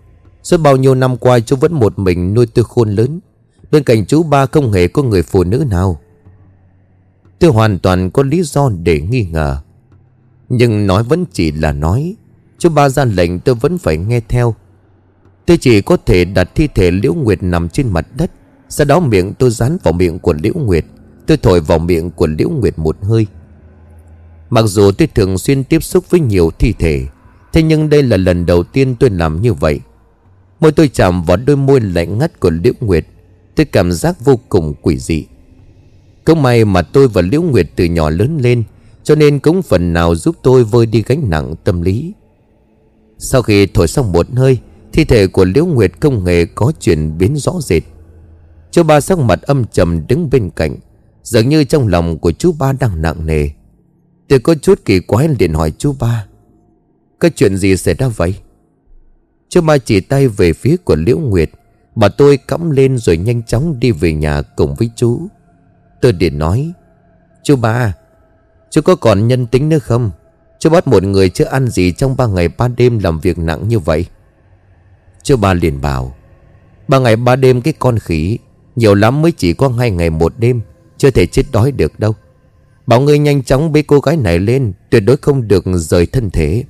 Suốt 0.44 0.58
bao 0.58 0.78
nhiêu 0.78 0.96
năm 0.96 1.18
qua 1.18 1.40
chú 1.40 1.56
vẫn 1.56 1.74
một 1.74 2.00
mình 2.00 2.34
nuôi 2.34 2.46
tôi 2.46 2.66
khôn 2.66 2.90
lớn, 2.90 3.20
Bên 3.72 3.84
cạnh 3.84 4.06
chú 4.06 4.24
ba 4.24 4.46
không 4.46 4.72
hề 4.72 4.88
có 4.88 5.04
người 5.04 5.24
phụ 5.24 5.44
nữ 5.44 5.66
nào. 5.70 6.00
Tôi 7.40 7.52
hoàn 7.52 7.80
toàn 7.80 8.12
có 8.12 8.24
lý 8.24 8.44
do 8.44 8.70
để 8.84 9.02
nghi 9.02 9.26
ngờ, 9.32 9.58
Nhưng 10.50 10.88
nói 10.88 11.04
vẫn 11.04 11.26
chỉ 11.34 11.52
là 11.52 11.72
nói 11.72 12.16
Chú 12.64 12.70
ba 12.70 12.90
ra 12.90 13.06
lệnh 13.06 13.40
tôi 13.40 13.56
vẫn 13.56 13.78
phải 13.78 13.98
nghe 13.98 14.20
theo. 14.20 14.56
Tôi 15.46 15.58
chỉ 15.58 15.82
có 15.82 15.98
thể 16.06 16.26
đặt 16.26 16.50
thi 16.56 16.68
thể 16.76 16.92
Liễu 16.92 17.14
Nguyệt 17.14 17.44
nằm 17.44 17.70
trên 17.70 17.90
mặt 17.90 18.08
đất. 18.18 18.32
Sau 18.70 18.86
đó 18.86 19.00
miệng 19.00 19.34
tôi 19.34 19.50
dán 19.50 19.78
vào 19.84 19.94
miệng 19.94 20.20
của 20.20 20.34
Liễu 20.44 20.54
Nguyệt. 20.54 20.86
Tôi 21.28 21.38
thổi 21.38 21.62
vào 21.62 21.80
miệng 21.80 22.12
của 22.12 22.28
Liễu 22.28 22.50
Nguyệt 22.50 22.80
một 22.80 22.98
hơi. 23.02 23.28
Mặc 24.50 24.66
dù 24.66 24.92
tôi 24.92 25.08
thường 25.08 25.38
xuyên 25.38 25.64
tiếp 25.64 25.84
xúc 25.84 26.10
với 26.10 26.20
nhiều 26.20 26.52
thi 26.60 26.74
thể, 26.80 27.08
Thế 27.54 27.64
nhưng 27.64 27.90
đây 27.90 28.04
là 28.04 28.18
lần 28.18 28.46
đầu 28.46 28.64
tiên 28.64 28.96
tôi 29.00 29.10
làm 29.10 29.42
như 29.42 29.54
vậy. 29.54 29.80
Môi 30.60 30.72
tôi 30.72 30.88
chạm 30.88 31.24
vào 31.24 31.38
đôi 31.38 31.56
môi 31.56 31.82
lạnh 31.82 32.18
ngắt 32.18 32.40
của 32.40 32.50
Liễu 32.50 32.74
Nguyệt, 32.80 33.06
Tôi 33.56 33.66
cảm 33.66 33.92
giác 33.92 34.26
vô 34.26 34.40
cùng 34.50 34.74
quỷ 34.82 34.98
dị. 34.98 35.26
Cũng 36.26 36.42
may 36.42 36.66
mà 36.66 36.82
tôi 36.82 37.08
và 37.08 37.22
Liễu 37.22 37.42
Nguyệt 37.42 37.70
từ 37.76 37.86
nhỏ 37.86 38.10
lớn 38.10 38.38
lên, 38.42 38.64
Cho 39.04 39.16
nên 39.16 39.40
cũng 39.40 39.62
phần 39.62 39.94
nào 39.94 40.16
giúp 40.16 40.36
tôi 40.44 40.64
vơi 40.64 40.86
đi 40.86 41.04
gánh 41.08 41.30
nặng 41.30 41.56
tâm 41.64 41.82
lý. 41.82 42.14
Sau 43.24 43.42
khi 43.42 43.66
thổi 43.66 43.88
xong 43.88 44.12
một 44.12 44.28
hơi, 44.36 44.60
Thi 44.94 45.06
thể 45.06 45.28
của 45.28 45.46
Liễu 45.46 45.66
Nguyệt 45.66 45.92
công 46.00 46.24
nghệ 46.24 46.46
có 46.46 46.72
chuyển 46.80 47.18
biến 47.18 47.36
rõ 47.36 47.54
rệt. 47.62 47.84
Chú 48.72 48.84
ba 48.84 49.02
sắc 49.02 49.20
mặt 49.20 49.42
âm 49.42 49.66
trầm 49.66 50.08
đứng 50.08 50.30
bên 50.30 50.50
cạnh, 50.50 50.76
Dường 51.24 51.50
như 51.50 51.64
trong 51.64 51.88
lòng 51.88 52.20
của 52.20 52.32
chú 52.32 52.52
ba 52.60 52.74
đang 52.74 53.02
nặng 53.02 53.26
nề. 53.26 53.50
Tôi 54.28 54.40
có 54.40 54.56
chút 54.56 54.80
kỳ 54.86 55.00
quái 55.00 55.30
liền 55.40 55.54
hỏi 55.54 55.74
chú 55.78 55.96
ba, 56.00 56.26
Có 57.20 57.30
chuyện 57.36 57.58
gì 57.58 57.78
xảy 57.78 57.94
ra 57.94 58.08
vậy? 58.08 58.36
Chú 59.50 59.62
ba 59.62 59.78
chỉ 59.78 60.00
tay 60.00 60.28
về 60.28 60.54
phía 60.54 60.78
của 60.78 60.96
Liễu 60.96 61.20
Nguyệt, 61.20 61.50
Bà 61.96 62.10
tôi 62.10 62.38
cõng 62.38 62.72
lên 62.72 62.98
rồi 62.98 63.18
nhanh 63.18 63.44
chóng 63.44 63.80
đi 63.80 63.92
về 63.92 64.14
nhà 64.14 64.42
cùng 64.42 64.76
với 64.76 64.90
chú. 64.96 65.28
Tôi 66.02 66.14
liền 66.14 66.40
nói, 66.40 66.72
Chú 67.44 67.56
ba, 67.56 67.94
Chú 68.70 68.82
có 68.82 68.96
còn 68.96 69.28
nhân 69.28 69.48
tính 69.48 69.70
nữa 69.70 69.80
không? 69.80 70.12
Chú 70.64 70.70
bắt 70.70 70.88
một 70.88 71.04
người 71.04 71.30
chưa 71.30 71.46
ăn 71.46 71.68
gì 71.68 71.92
trong 71.92 72.18
ba 72.18 72.28
ngày 72.28 72.48
ba 72.48 72.68
đêm 72.68 73.00
làm 73.00 73.20
việc 73.20 73.38
nặng 73.38 73.68
như 73.68 73.80
vậy? 73.80 74.06
Chú 75.24 75.38
ba 75.38 75.54
liền 75.54 75.82
bảo, 75.82 76.16
Ba 76.88 77.00
ngày 77.00 77.16
ba 77.16 77.36
đêm 77.36 77.62
cái 77.62 77.74
con 77.80 78.00
khỉ, 78.00 78.38
Nhiều 78.76 78.96
lắm 78.96 79.22
mới 79.22 79.32
chỉ 79.32 79.54
có 79.54 79.70
hai 79.70 79.92
ngày 79.92 80.10
một 80.10 80.34
đêm, 80.38 80.62
Chưa 80.98 81.12
thể 81.12 81.26
chết 81.26 81.44
đói 81.52 81.72
được 81.72 82.00
đâu. 82.00 82.16
Bảo 82.88 83.02
ngươi 83.02 83.20
nhanh 83.20 83.44
chóng 83.44 83.72
bế 83.72 83.82
cô 83.82 84.00
gái 84.00 84.18
này 84.18 84.40
lên, 84.40 84.74
Tuyệt 84.90 85.04
đối 85.06 85.18
không 85.18 85.48
được 85.48 85.64
rời 85.76 86.06
thân 86.06 86.30
thể. 86.30 86.64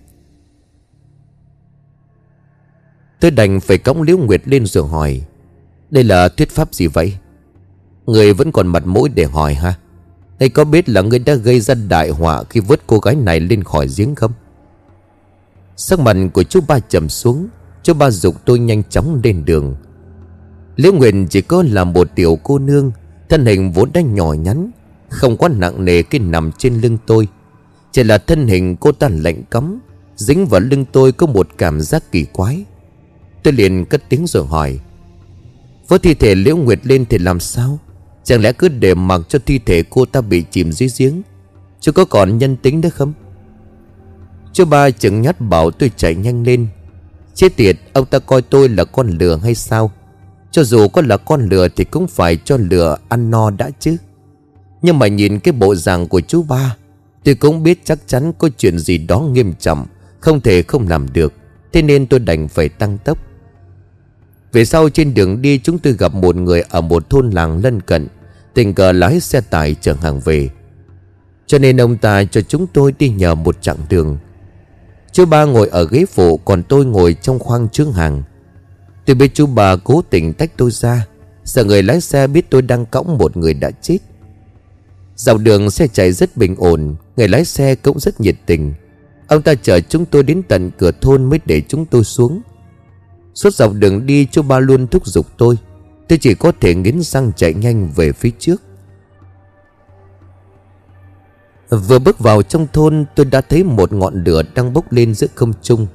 Tôi 3.19 3.31
đành 3.31 3.59
phải 3.59 3.77
cõng 3.77 4.01
Liễu 4.01 4.17
Nguyệt 4.17 4.47
lên 4.47 4.65
rồi 4.65 4.87
hỏi, 4.87 5.21
Đây 5.89 6.03
là 6.03 6.29
thuyết 6.29 6.49
pháp 6.49 6.73
gì 6.73 6.87
vậy? 6.87 7.17
Người 8.05 8.33
vẫn 8.33 8.51
còn 8.51 8.67
mặt 8.67 8.85
mũi 8.85 9.09
để 9.09 9.25
hỏi 9.25 9.53
ha? 9.53 9.75
Hay 10.43 10.49
có 10.49 10.63
biết 10.63 10.89
là 10.89 11.01
người 11.01 11.19
đã 11.19 11.35
gây 11.35 11.59
ra 11.59 11.75
đại 11.75 12.09
họa 12.09 12.43
Khi 12.49 12.59
vớt 12.59 12.81
cô 12.87 12.99
gái 12.99 13.15
này 13.15 13.39
lên 13.39 13.63
khỏi 13.63 13.87
giếng 13.97 14.15
không? 14.15 14.31
Sắc 15.75 15.99
mặt 15.99 16.17
của 16.33 16.43
chú 16.43 16.59
ba 16.67 16.79
trầm 16.79 17.09
xuống. 17.09 17.47
Chú 17.83 17.93
ba 17.93 18.11
dục 18.11 18.35
tôi 18.45 18.59
nhanh 18.59 18.83
chóng 18.89 19.21
lên 19.23 19.45
đường. 19.45 19.75
Liễu 20.75 20.93
Nguyệt 20.93 21.13
chỉ 21.29 21.41
có 21.41 21.63
là 21.67 21.83
một 21.83 22.07
tiểu 22.15 22.39
cô 22.43 22.59
nương, 22.59 22.91
Thân 23.29 23.45
hình 23.45 23.71
vốn 23.71 23.89
đã 23.93 24.01
nhỏ 24.01 24.33
nhắn, 24.33 24.71
Không 25.09 25.37
quá 25.37 25.49
nặng 25.49 25.85
nề 25.85 26.03
khi 26.03 26.19
nằm 26.19 26.51
trên 26.51 26.81
lưng 26.81 26.97
tôi. 27.05 27.27
Chỉ 27.91 28.03
là 28.03 28.17
thân 28.17 28.47
hình 28.47 28.75
cô 28.75 28.91
ta 28.91 29.09
lạnh 29.09 29.43
cấm, 29.49 29.79
Dính 30.15 30.45
vào 30.45 30.61
lưng 30.61 30.85
tôi 30.91 31.11
có 31.11 31.27
một 31.27 31.47
cảm 31.57 31.81
giác 31.81 32.11
kỳ 32.11 32.25
quái. 32.25 32.65
Tôi 33.43 33.53
liền 33.53 33.85
cất 33.85 34.01
tiếng 34.09 34.27
rồi 34.27 34.45
hỏi 34.45 34.79
Với 35.87 35.99
thi 35.99 36.13
thể 36.13 36.35
Liễu 36.35 36.57
Nguyệt 36.57 36.79
lên 36.83 37.05
thì 37.09 37.17
làm 37.17 37.39
sao? 37.39 37.79
Chẳng 38.23 38.41
lẽ 38.41 38.53
cứ 38.53 38.67
để 38.67 38.93
mặc 38.93 39.21
cho 39.29 39.39
thi 39.45 39.59
thể 39.65 39.83
cô 39.89 40.05
ta 40.05 40.21
bị 40.21 40.43
chìm 40.51 40.71
dưới 40.71 40.89
giếng? 40.97 41.21
Chứ 41.79 41.91
có 41.91 42.05
còn 42.05 42.37
nhân 42.37 42.55
tính 42.55 42.81
nữa 42.81 42.89
không? 42.89 43.13
Chú 44.53 44.65
ba 44.65 44.89
chừng 44.89 45.21
nhát 45.21 45.41
bảo 45.41 45.71
tôi 45.71 45.91
chạy 45.97 46.15
nhanh 46.15 46.43
lên. 46.43 46.67
Chết 47.33 47.55
tiệt, 47.55 47.77
Ông 47.93 48.05
ta 48.05 48.19
coi 48.19 48.41
tôi 48.41 48.69
là 48.69 48.85
con 48.85 49.09
lừa 49.09 49.37
hay 49.43 49.55
sao? 49.55 49.91
Cho 50.51 50.63
dù 50.63 50.87
có 50.87 51.01
là 51.01 51.17
con 51.17 51.49
lừa 51.49 51.67
Thì 51.67 51.83
cũng 51.83 52.07
phải 52.07 52.37
cho 52.45 52.57
lừa 52.57 52.97
ăn 53.09 53.31
no 53.31 53.49
đã 53.49 53.69
chứ. 53.79 53.97
Nhưng 54.81 54.99
mà 54.99 55.07
nhìn 55.07 55.39
cái 55.39 55.51
bộ 55.51 55.75
dạng 55.75 56.07
của 56.07 56.21
chú 56.21 56.43
ba, 56.43 56.75
Tôi 57.23 57.35
cũng 57.35 57.63
biết 57.63 57.81
chắc 57.83 57.99
chắn 58.07 58.33
có 58.37 58.49
chuyện 58.57 58.79
gì 58.79 58.97
đó 58.97 59.19
nghiêm 59.19 59.53
trọng, 59.59 59.85
Không 60.19 60.41
thể 60.41 60.61
không 60.61 60.87
làm 60.87 61.13
được. 61.13 61.33
Thế 61.73 61.81
nên 61.81 62.07
tôi 62.07 62.19
đành 62.19 62.47
phải 62.47 62.69
tăng 62.69 62.97
tốc 62.97 63.17
về 64.53 64.65
sau 64.65 64.89
trên 64.89 65.13
đường 65.13 65.41
đi, 65.41 65.59
chúng 65.59 65.79
tôi 65.79 65.93
gặp 65.93 66.13
một 66.13 66.35
người 66.35 66.63
ở 66.69 66.81
một 66.81 67.09
thôn 67.09 67.29
làng 67.29 67.61
lân 67.63 67.81
cận. 67.81 68.07
Tình 68.53 68.73
cờ 68.73 68.91
lái 68.91 69.19
xe 69.19 69.41
tải 69.41 69.75
chở 69.81 69.93
hàng 69.93 70.19
về. 70.19 70.49
Cho 71.47 71.59
nên 71.59 71.81
ông 71.81 71.97
ta 71.97 72.23
cho 72.23 72.41
chúng 72.41 72.67
tôi 72.67 72.93
đi 72.99 73.09
nhờ 73.09 73.35
một 73.35 73.61
chặng 73.61 73.77
đường. 73.89 74.17
Chú 75.11 75.25
ba 75.25 75.45
ngồi 75.45 75.67
ở 75.67 75.87
ghế 75.87 76.05
phụ, 76.05 76.37
còn 76.37 76.63
tôi 76.63 76.85
ngồi 76.85 77.13
trong 77.13 77.39
khoang 77.39 77.69
chướng 77.69 77.91
hàng. 77.91 78.23
Tôi 79.05 79.15
biết 79.15 79.31
chú 79.33 79.45
bà 79.45 79.75
cố 79.75 80.01
tình 80.09 80.33
tách 80.33 80.57
tôi 80.57 80.71
ra. 80.71 81.07
Sợ 81.45 81.63
người 81.63 81.83
lái 81.83 82.01
xe 82.01 82.27
biết 82.27 82.49
tôi 82.49 82.61
đang 82.61 82.85
cõng 82.85 83.17
một 83.17 83.37
người 83.37 83.53
đã 83.53 83.71
chết. 83.81 83.97
Dọc 85.15 85.37
đường 85.39 85.71
xe 85.71 85.87
chạy 85.87 86.11
rất 86.11 86.37
bình 86.37 86.55
ổn, 86.57 86.95
Người 87.17 87.27
lái 87.27 87.45
xe 87.45 87.75
cũng 87.75 87.99
rất 87.99 88.21
nhiệt 88.21 88.35
tình. 88.45 88.73
Ông 89.27 89.41
ta 89.41 89.55
chở 89.55 89.79
chúng 89.79 90.05
tôi 90.05 90.23
đến 90.23 90.41
tận 90.47 90.71
cửa 90.77 90.91
thôn 91.01 91.23
mới 91.23 91.39
để 91.45 91.61
chúng 91.67 91.85
tôi 91.85 92.03
xuống. 92.03 92.41
Suốt 93.33 93.53
dọc 93.53 93.73
đường 93.73 94.05
đi, 94.05 94.27
chú 94.31 94.41
ba 94.41 94.59
luôn 94.59 94.87
thúc 94.87 95.07
giục 95.07 95.27
tôi. 95.37 95.55
Tôi 96.07 96.17
chỉ 96.17 96.35
có 96.35 96.51
thể 96.61 96.75
nghiến 96.75 97.01
răng 97.01 97.31
chạy 97.35 97.53
nhanh 97.53 97.89
về 97.95 98.11
phía 98.11 98.29
trước. 98.39 98.61
Vừa 101.69 101.99
bước 101.99 102.19
vào 102.19 102.43
trong 102.43 102.67
thôn, 102.73 103.05
tôi 103.15 103.25
đã 103.25 103.41
thấy 103.41 103.63
một 103.63 103.93
ngọn 103.93 104.23
lửa 104.23 104.41
đang 104.55 104.73
bốc 104.73 104.91
lên 104.91 105.13
giữa 105.13 105.27
không 105.35 105.53
trung. 105.61 105.87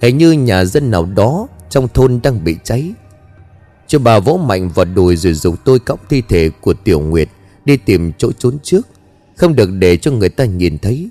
Hình 0.00 0.18
như 0.18 0.32
nhà 0.32 0.64
dân 0.64 0.90
nào 0.90 1.06
đó 1.06 1.46
trong 1.70 1.88
thôn 1.88 2.20
đang 2.22 2.44
bị 2.44 2.56
cháy. 2.64 2.92
Chú 3.86 3.98
bà 3.98 4.18
vỗ 4.18 4.36
mạnh 4.36 4.68
vào 4.68 4.84
đùi 4.84 5.16
rồi 5.16 5.32
dùng 5.32 5.56
tôi 5.64 5.78
cõng 5.78 5.98
thi 6.08 6.22
thể 6.28 6.50
của 6.60 6.74
Tiểu 6.74 7.00
Nguyệt 7.00 7.28
Đi 7.64 7.76
tìm 7.76 8.12
chỗ 8.18 8.32
trốn 8.32 8.58
trước. 8.62 8.88
Không 9.36 9.56
được 9.56 9.70
để 9.78 9.96
cho 9.96 10.10
người 10.10 10.28
ta 10.28 10.44
nhìn 10.44 10.78
thấy. 10.78 11.10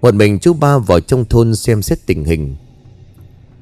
Một 0.00 0.14
mình 0.14 0.38
chú 0.38 0.54
ba 0.54 0.78
vào 0.78 1.00
trong 1.00 1.24
thôn 1.24 1.56
xem 1.56 1.82
xét 1.82 2.06
tình 2.06 2.24
hình. 2.24 2.56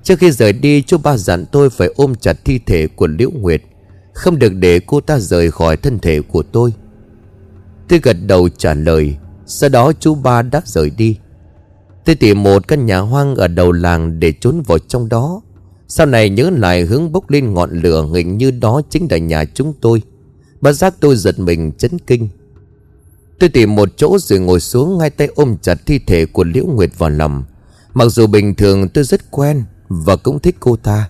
Trước 0.04 0.18
khi 0.18 0.30
rời 0.30 0.52
đi, 0.52 0.82
chú 0.82 0.98
ba 0.98 1.16
dặn 1.16 1.46
tôi 1.46 1.70
phải 1.70 1.88
ôm 1.96 2.14
chặt 2.14 2.44
thi 2.44 2.60
thể 2.66 2.86
của 2.86 3.06
Liễu 3.06 3.30
Nguyệt. 3.30 3.62
Không 4.12 4.38
được 4.38 4.54
để 4.54 4.80
cô 4.86 5.00
ta 5.00 5.18
rời 5.18 5.50
khỏi 5.50 5.76
thân 5.76 5.98
thể 5.98 6.20
của 6.20 6.42
tôi. 6.42 6.72
Tôi 7.88 8.00
gật 8.02 8.16
đầu 8.26 8.48
trả 8.48 8.74
lời. 8.74 9.16
Sau 9.46 9.68
đó 9.68 9.92
chú 10.00 10.14
ba 10.14 10.42
đã 10.42 10.62
rời 10.64 10.90
đi. 10.90 11.18
Tôi 12.04 12.16
tìm 12.16 12.42
một 12.42 12.68
căn 12.68 12.86
nhà 12.86 12.98
hoang 12.98 13.36
ở 13.36 13.48
đầu 13.48 13.72
làng 13.72 14.20
để 14.20 14.32
trốn 14.40 14.62
vào 14.66 14.78
trong 14.78 15.08
đó. 15.08 15.40
Sau 15.88 16.06
này 16.06 16.30
nhớ 16.30 16.50
lại 16.50 16.82
hướng 16.82 17.12
bốc 17.12 17.30
lên 17.30 17.54
ngọn 17.54 17.70
lửa 17.80 18.08
hình 18.14 18.38
như 18.38 18.50
đó 18.50 18.82
chính 18.90 19.06
là 19.10 19.18
nhà 19.18 19.44
chúng 19.44 19.72
tôi. 19.80 20.02
Bất 20.60 20.72
giác 20.72 20.94
tôi 21.00 21.16
giật 21.16 21.38
mình 21.38 21.72
chấn 21.72 21.98
kinh. 21.98 22.28
Tôi 23.38 23.48
tìm 23.48 23.74
một 23.74 23.88
chỗ 23.96 24.18
rồi 24.20 24.38
ngồi 24.38 24.60
xuống 24.60 24.98
ngay 24.98 25.10
tay 25.10 25.28
ôm 25.34 25.56
chặt 25.62 25.78
thi 25.86 25.98
thể 25.98 26.26
của 26.26 26.44
Liễu 26.44 26.64
Nguyệt 26.64 26.90
vào 26.98 27.10
lòng. 27.10 27.44
Mặc 27.94 28.06
dù 28.06 28.26
bình 28.26 28.54
thường 28.54 28.88
tôi 28.88 29.04
rất 29.04 29.30
quen 29.30 29.64
và 29.88 30.16
cũng 30.16 30.38
thích 30.38 30.56
cô 30.60 30.76
ta. 30.76 31.08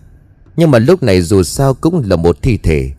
Nhưng 0.56 0.70
mà 0.70 0.78
lúc 0.78 1.02
này 1.02 1.22
dù 1.22 1.42
sao 1.42 1.74
cũng 1.74 2.02
là 2.06 2.16
một 2.16 2.42
thi 2.42 2.56
thể. 2.56 2.90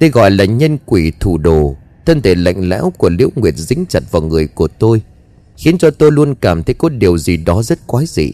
Đây 0.00 0.10
gọi 0.10 0.30
là 0.30 0.44
nhân 0.44 0.78
quỷ 0.86 1.12
thủ 1.20 1.38
đồ. 1.38 1.76
Thân 2.06 2.22
thể 2.22 2.34
lạnh 2.34 2.68
lẽo 2.68 2.92
của 2.98 3.08
Liễu 3.08 3.28
Nguyệt 3.34 3.54
dính 3.56 3.84
chặt 3.88 4.10
vào 4.10 4.22
người 4.22 4.46
của 4.46 4.68
tôi, 4.68 5.02
Khiến 5.56 5.78
cho 5.78 5.90
tôi 5.90 6.12
luôn 6.12 6.34
cảm 6.34 6.62
thấy 6.62 6.74
có 6.74 6.88
điều 6.88 7.18
gì 7.18 7.36
đó 7.36 7.62
rất 7.62 7.86
quái 7.86 8.06
dị. 8.06 8.32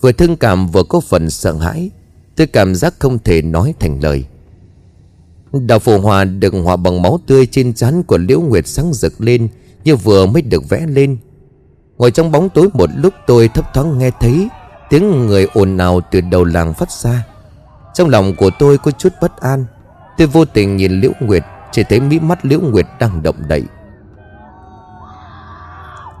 Vừa 0.00 0.12
thương 0.12 0.36
cảm 0.36 0.68
vừa 0.68 0.82
có 0.82 1.00
phần 1.00 1.30
sợ 1.30 1.52
hãi, 1.52 1.90
Tôi 2.36 2.46
cảm 2.46 2.74
giác 2.74 2.94
không 2.98 3.18
thể 3.18 3.42
nói 3.42 3.74
thành 3.80 4.02
lời. 4.02 4.24
Đạo 5.52 5.78
phù 5.78 5.98
hòa 5.98 6.24
được 6.24 6.54
hòa 6.64 6.76
bằng 6.76 7.02
máu 7.02 7.20
tươi 7.26 7.46
trên 7.46 7.74
trán 7.74 8.02
của 8.02 8.18
Liễu 8.18 8.40
Nguyệt 8.40 8.66
sáng 8.66 8.92
rực 8.92 9.20
lên 9.20 9.48
Như 9.84 9.96
vừa 9.96 10.26
mới 10.26 10.42
được 10.42 10.68
vẽ 10.68 10.86
lên. 10.86 11.18
Ngồi 11.98 12.10
trong 12.10 12.32
bóng 12.32 12.48
tối 12.48 12.68
một 12.74 12.90
lúc 12.96 13.14
tôi 13.26 13.48
thấp 13.48 13.74
thoáng 13.74 13.98
nghe 13.98 14.10
thấy 14.20 14.48
Tiếng 14.90 15.26
người 15.26 15.46
ồn 15.54 15.78
ào 15.78 16.00
từ 16.00 16.20
đầu 16.20 16.44
làng 16.44 16.74
phát 16.74 16.90
ra. 16.92 17.24
Trong 17.94 18.08
lòng 18.08 18.34
của 18.34 18.50
tôi 18.58 18.78
có 18.78 18.90
chút 18.90 19.12
bất 19.20 19.40
an. 19.40 19.64
Tôi 20.18 20.26
vô 20.26 20.44
tình 20.44 20.76
nhìn 20.76 21.00
Liễu 21.00 21.12
Nguyệt, 21.20 21.44
Chỉ 21.72 21.82
thấy 21.82 22.00
mỹ 22.00 22.18
mắt 22.20 22.44
Liễu 22.44 22.60
Nguyệt 22.60 22.86
đang 23.00 23.22
động 23.22 23.36
đậy. 23.48 23.62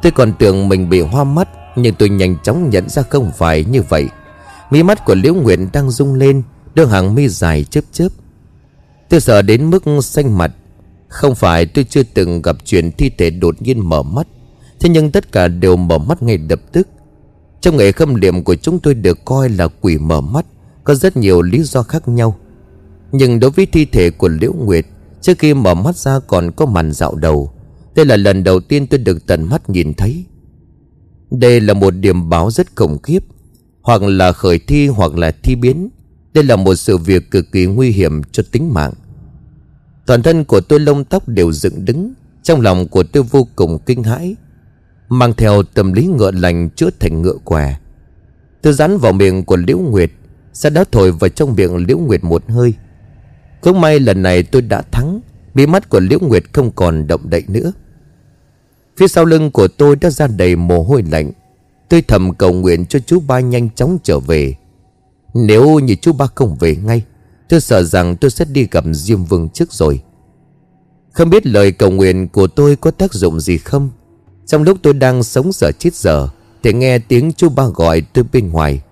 Tôi 0.02 0.12
còn 0.12 0.32
tưởng 0.38 0.68
mình 0.68 0.88
bị 0.88 1.00
hoa 1.00 1.24
mắt, 1.24 1.48
Nhưng 1.76 1.94
tôi 1.94 2.08
nhanh 2.08 2.36
chóng 2.42 2.70
nhận 2.70 2.88
ra 2.88 3.02
không 3.02 3.32
phải 3.36 3.64
như 3.64 3.82
vậy. 3.82 4.08
Mí 4.70 4.82
mắt 4.82 5.04
của 5.04 5.14
Liễu 5.14 5.34
Nguyệt 5.34 5.58
đang 5.72 5.90
rung 5.90 6.14
lên 6.14 6.42
Đôi 6.74 6.88
hàng 6.88 7.14
mi 7.14 7.28
dài 7.28 7.64
chớp 7.64 7.84
chớp. 7.92 8.08
Tôi 9.08 9.20
sợ 9.20 9.42
đến 9.42 9.70
mức 9.70 9.84
xanh 10.02 10.38
mặt. 10.38 10.50
Không 11.08 11.34
phải 11.34 11.66
tôi 11.66 11.84
chưa 11.84 12.02
từng 12.14 12.42
gặp 12.42 12.56
chuyện 12.64 12.92
thi 12.92 13.10
thể 13.18 13.30
đột 13.30 13.62
nhiên 13.62 13.88
mở 13.88 14.02
mắt, 14.02 14.26
Thế 14.80 14.88
nhưng 14.88 15.10
tất 15.10 15.32
cả 15.32 15.48
đều 15.48 15.76
mở 15.76 15.98
mắt 15.98 16.22
ngay 16.22 16.38
lập 16.50 16.60
tức 16.72 16.88
trong 17.60 17.76
nghề 17.76 17.92
khâm 17.92 18.14
liệm 18.14 18.44
của 18.44 18.54
chúng 18.54 18.78
tôi 18.78 18.94
được 18.94 19.24
coi 19.24 19.48
là 19.48 19.68
quỷ 19.80 19.98
mở 19.98 20.20
mắt, 20.20 20.46
Có 20.84 20.94
rất 20.94 21.16
nhiều 21.16 21.42
lý 21.42 21.62
do 21.62 21.82
khác 21.82 22.08
nhau. 22.08 22.38
Nhưng 23.12 23.40
đối 23.40 23.50
với 23.50 23.66
thi 23.66 23.84
thể 23.84 24.10
của 24.10 24.28
Liễu 24.28 24.52
Nguyệt, 24.52 24.86
Trước 25.20 25.38
khi 25.38 25.54
mở 25.54 25.74
mắt 25.74 25.96
ra 25.96 26.18
còn 26.26 26.50
có 26.52 26.66
màn 26.66 26.92
dạo 26.92 27.14
đầu. 27.14 27.52
Đây 27.94 28.06
là 28.06 28.16
lần 28.16 28.44
đầu 28.44 28.60
tiên 28.60 28.86
tôi 28.86 28.98
được 28.98 29.26
tận 29.26 29.44
mắt 29.44 29.70
nhìn 29.70 29.94
thấy. 29.94 30.24
Đây 31.30 31.60
là 31.60 31.74
một 31.74 31.90
điểm 31.90 32.28
báo 32.28 32.50
rất 32.50 32.76
khủng 32.76 32.98
khiếp, 33.02 33.24
Hoặc 33.82 34.02
là 34.02 34.32
khởi 34.32 34.58
thi 34.58 34.86
hoặc 34.86 35.14
là 35.16 35.30
thi 35.42 35.54
biến. 35.54 35.88
Đây 36.34 36.44
là 36.44 36.56
một 36.56 36.74
sự 36.74 36.96
việc 36.96 37.30
cực 37.30 37.52
kỳ 37.52 37.66
nguy 37.66 37.90
hiểm 37.90 38.22
cho 38.32 38.42
tính 38.52 38.74
mạng. 38.74 38.92
Toàn 40.06 40.22
thân 40.22 40.44
của 40.44 40.60
tôi 40.60 40.80
lông 40.80 41.04
tóc 41.04 41.28
đều 41.28 41.52
dựng 41.52 41.84
đứng, 41.84 42.12
Trong 42.42 42.60
lòng 42.60 42.88
của 42.88 43.02
tôi 43.02 43.22
vô 43.22 43.48
cùng 43.56 43.78
kinh 43.86 44.02
hãi. 44.02 44.36
Mang 45.08 45.32
theo 45.32 45.62
tâm 45.62 45.92
lý 45.92 46.06
ngựa 46.06 46.30
lành 46.30 46.70
chữa 46.70 46.90
thành 47.00 47.22
ngựa 47.22 47.36
què. 47.44 47.76
Tôi 48.62 48.72
dán 48.72 48.98
vào 48.98 49.12
miệng 49.12 49.44
của 49.44 49.56
Liễu 49.56 49.78
Nguyệt, 49.78 50.10
Sau 50.52 50.70
đó 50.70 50.84
thổi 50.92 51.12
vào 51.12 51.28
trong 51.28 51.54
miệng 51.54 51.76
Liễu 51.86 51.98
Nguyệt 51.98 52.24
một 52.24 52.42
hơi. 52.48 52.74
Không 53.60 53.80
may 53.80 54.00
lần 54.00 54.22
này 54.22 54.42
tôi 54.42 54.62
đã 54.62 54.82
thắng 54.82 55.20
Bí 55.54 55.66
mắt 55.66 55.88
của 55.88 56.00
Liễu 56.00 56.18
Nguyệt 56.18 56.44
không 56.52 56.70
còn 56.70 57.06
động 57.06 57.30
đậy 57.30 57.44
nữa. 57.48 57.72
Phía 58.96 59.08
sau 59.08 59.24
lưng 59.24 59.50
của 59.50 59.68
tôi 59.68 59.96
đã 59.96 60.10
ra 60.10 60.26
đầy 60.26 60.56
mồ 60.56 60.82
hôi 60.82 61.02
lạnh. 61.10 61.30
Tôi 61.88 62.02
thầm 62.02 62.34
cầu 62.34 62.52
nguyện 62.52 62.86
cho 62.86 62.98
chú 62.98 63.20
ba 63.20 63.40
nhanh 63.40 63.70
chóng 63.70 63.98
trở 64.02 64.20
về. 64.20 64.54
Nếu 65.34 65.78
như 65.78 65.94
chú 65.94 66.12
ba 66.12 66.26
không 66.34 66.56
về 66.60 66.76
ngay, 66.76 67.02
Tôi 67.48 67.60
sợ 67.60 67.82
rằng 67.82 68.16
tôi 68.16 68.30
sẽ 68.30 68.44
đi 68.44 68.68
gặp 68.70 68.84
Diêm 68.92 69.24
Vương 69.24 69.48
trước 69.48 69.72
rồi. 69.72 70.02
Không 71.12 71.30
biết 71.30 71.46
lời 71.46 71.72
cầu 71.72 71.90
nguyện 71.90 72.28
của 72.28 72.46
tôi 72.46 72.76
có 72.76 72.90
tác 72.90 73.14
dụng 73.14 73.40
gì 73.40 73.58
không? 73.58 73.90
Trong 74.48 74.62
lúc 74.62 74.78
tôi 74.82 74.92
đang 74.92 75.22
sống 75.22 75.52
sợ 75.52 75.72
chết 75.72 75.94
giờ, 75.94 76.28
Thì 76.62 76.72
nghe 76.72 76.98
tiếng 76.98 77.32
chú 77.32 77.48
ba 77.48 77.64
gọi 77.74 78.00
từ 78.00 78.22
bên 78.32 78.50
ngoài. 78.50 78.82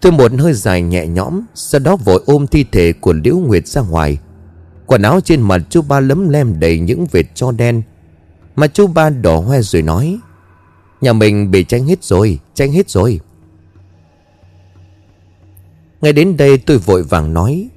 Tôi 0.00 0.12
một 0.12 0.32
hơi 0.38 0.52
dài 0.52 0.82
nhẹ 0.82 1.06
nhõm, 1.06 1.40
Sau 1.54 1.78
đó 1.78 1.96
vội 1.96 2.22
ôm 2.26 2.46
thi 2.46 2.64
thể 2.72 2.92
của 2.92 3.12
Liễu 3.12 3.36
Nguyệt 3.36 3.66
ra 3.66 3.82
ngoài. 3.82 4.18
Quần 4.86 5.02
áo 5.02 5.20
trên 5.20 5.40
mặt 5.40 5.62
chú 5.70 5.82
ba 5.82 6.00
lấm 6.00 6.28
lem 6.28 6.60
đầy 6.60 6.78
những 6.78 7.06
vệt 7.10 7.26
cho 7.34 7.52
đen, 7.52 7.82
Mà 8.56 8.66
chú 8.66 8.86
ba 8.86 9.10
đỏ 9.10 9.38
hoe 9.38 9.62
rồi 9.62 9.82
nói, 9.82 10.18
Nhà 11.00 11.12
mình 11.12 11.50
bị 11.50 11.64
tranh 11.64 11.86
hết 11.86 12.04
rồi 12.04 12.38
Tranh 12.54 12.72
hết 12.72 12.90
rồi. 12.90 13.20
Ngay 16.00 16.12
đến 16.12 16.36
đây 16.36 16.58
tôi 16.58 16.78
vội 16.78 17.02
vàng 17.02 17.34
nói, 17.34 17.68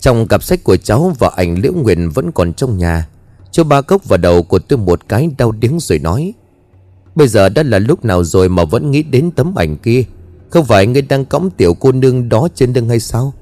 Trong 0.00 0.28
cặp 0.28 0.42
sách 0.42 0.64
của 0.64 0.76
cháu 0.76 1.12
và 1.18 1.30
ảnh 1.36 1.58
Liễu 1.58 1.72
Nguyệt 1.72 1.98
vẫn 2.14 2.32
còn 2.32 2.52
trong 2.52 2.78
nhà 2.78 3.06
Chú 3.54 3.64
ba 3.64 3.80
cốc 3.80 4.08
vào 4.08 4.18
đầu 4.18 4.42
của 4.42 4.58
tôi 4.58 4.78
một 4.78 5.08
cái 5.08 5.30
đau 5.38 5.52
điếng 5.52 5.80
rồi 5.80 5.98
nói, 5.98 6.34
Bây 7.14 7.28
giờ 7.28 7.48
đã 7.48 7.62
là 7.62 7.78
lúc 7.78 8.04
nào 8.04 8.24
rồi 8.24 8.48
mà 8.48 8.64
vẫn 8.64 8.90
nghĩ 8.90 9.02
đến 9.02 9.30
tấm 9.30 9.54
ảnh 9.54 9.76
kia? 9.76 10.04
Không 10.50 10.64
phải 10.64 10.86
ngươi 10.86 11.02
đang 11.02 11.24
cõng 11.24 11.50
tiểu 11.50 11.74
cô 11.74 11.92
nương 11.92 12.28
đó 12.28 12.48
trên 12.54 12.72
lưng 12.72 12.88
hay 12.88 13.00
sao? 13.00 13.34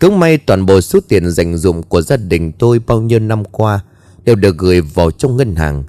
Cũng 0.00 0.18
may 0.18 0.38
toàn 0.38 0.66
bộ 0.66 0.80
số 0.80 1.00
tiền 1.08 1.30
dành 1.30 1.56
dụng 1.56 1.82
của 1.82 2.02
gia 2.02 2.16
đình 2.16 2.52
tôi 2.52 2.80
bao 2.86 3.00
nhiêu 3.00 3.18
năm 3.18 3.44
qua 3.44 3.80
Đều 4.24 4.36
được 4.36 4.58
gửi 4.58 4.80
vào 4.80 5.10
trong 5.10 5.36
ngân 5.36 5.54
hàng. 5.56 5.84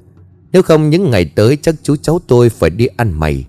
Nếu 0.51 0.61
không 0.61 0.89
những 0.89 1.11
ngày 1.11 1.25
tới 1.35 1.57
chắc 1.61 1.75
chú 1.83 1.95
cháu 1.95 2.19
tôi 2.27 2.49
phải 2.49 2.69
đi 2.69 2.87
ăn 2.97 3.11
mày. 3.11 3.45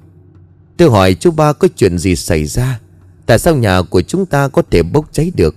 Tôi 0.77 0.91
hỏi 0.91 1.15
chú 1.15 1.31
ba 1.31 1.53
có 1.53 1.69
chuyện 1.77 1.99
gì 1.99 2.17
xảy 2.17 2.45
ra? 2.45 2.81
Tại 3.27 3.39
sao 3.39 3.57
nhà 3.57 3.83
của 3.83 4.03
chúng 4.03 4.27
ta 4.27 4.49
có 4.49 4.63
thể 4.71 4.83
bốc 4.83 5.07
cháy 5.13 5.33
được? 5.35 5.55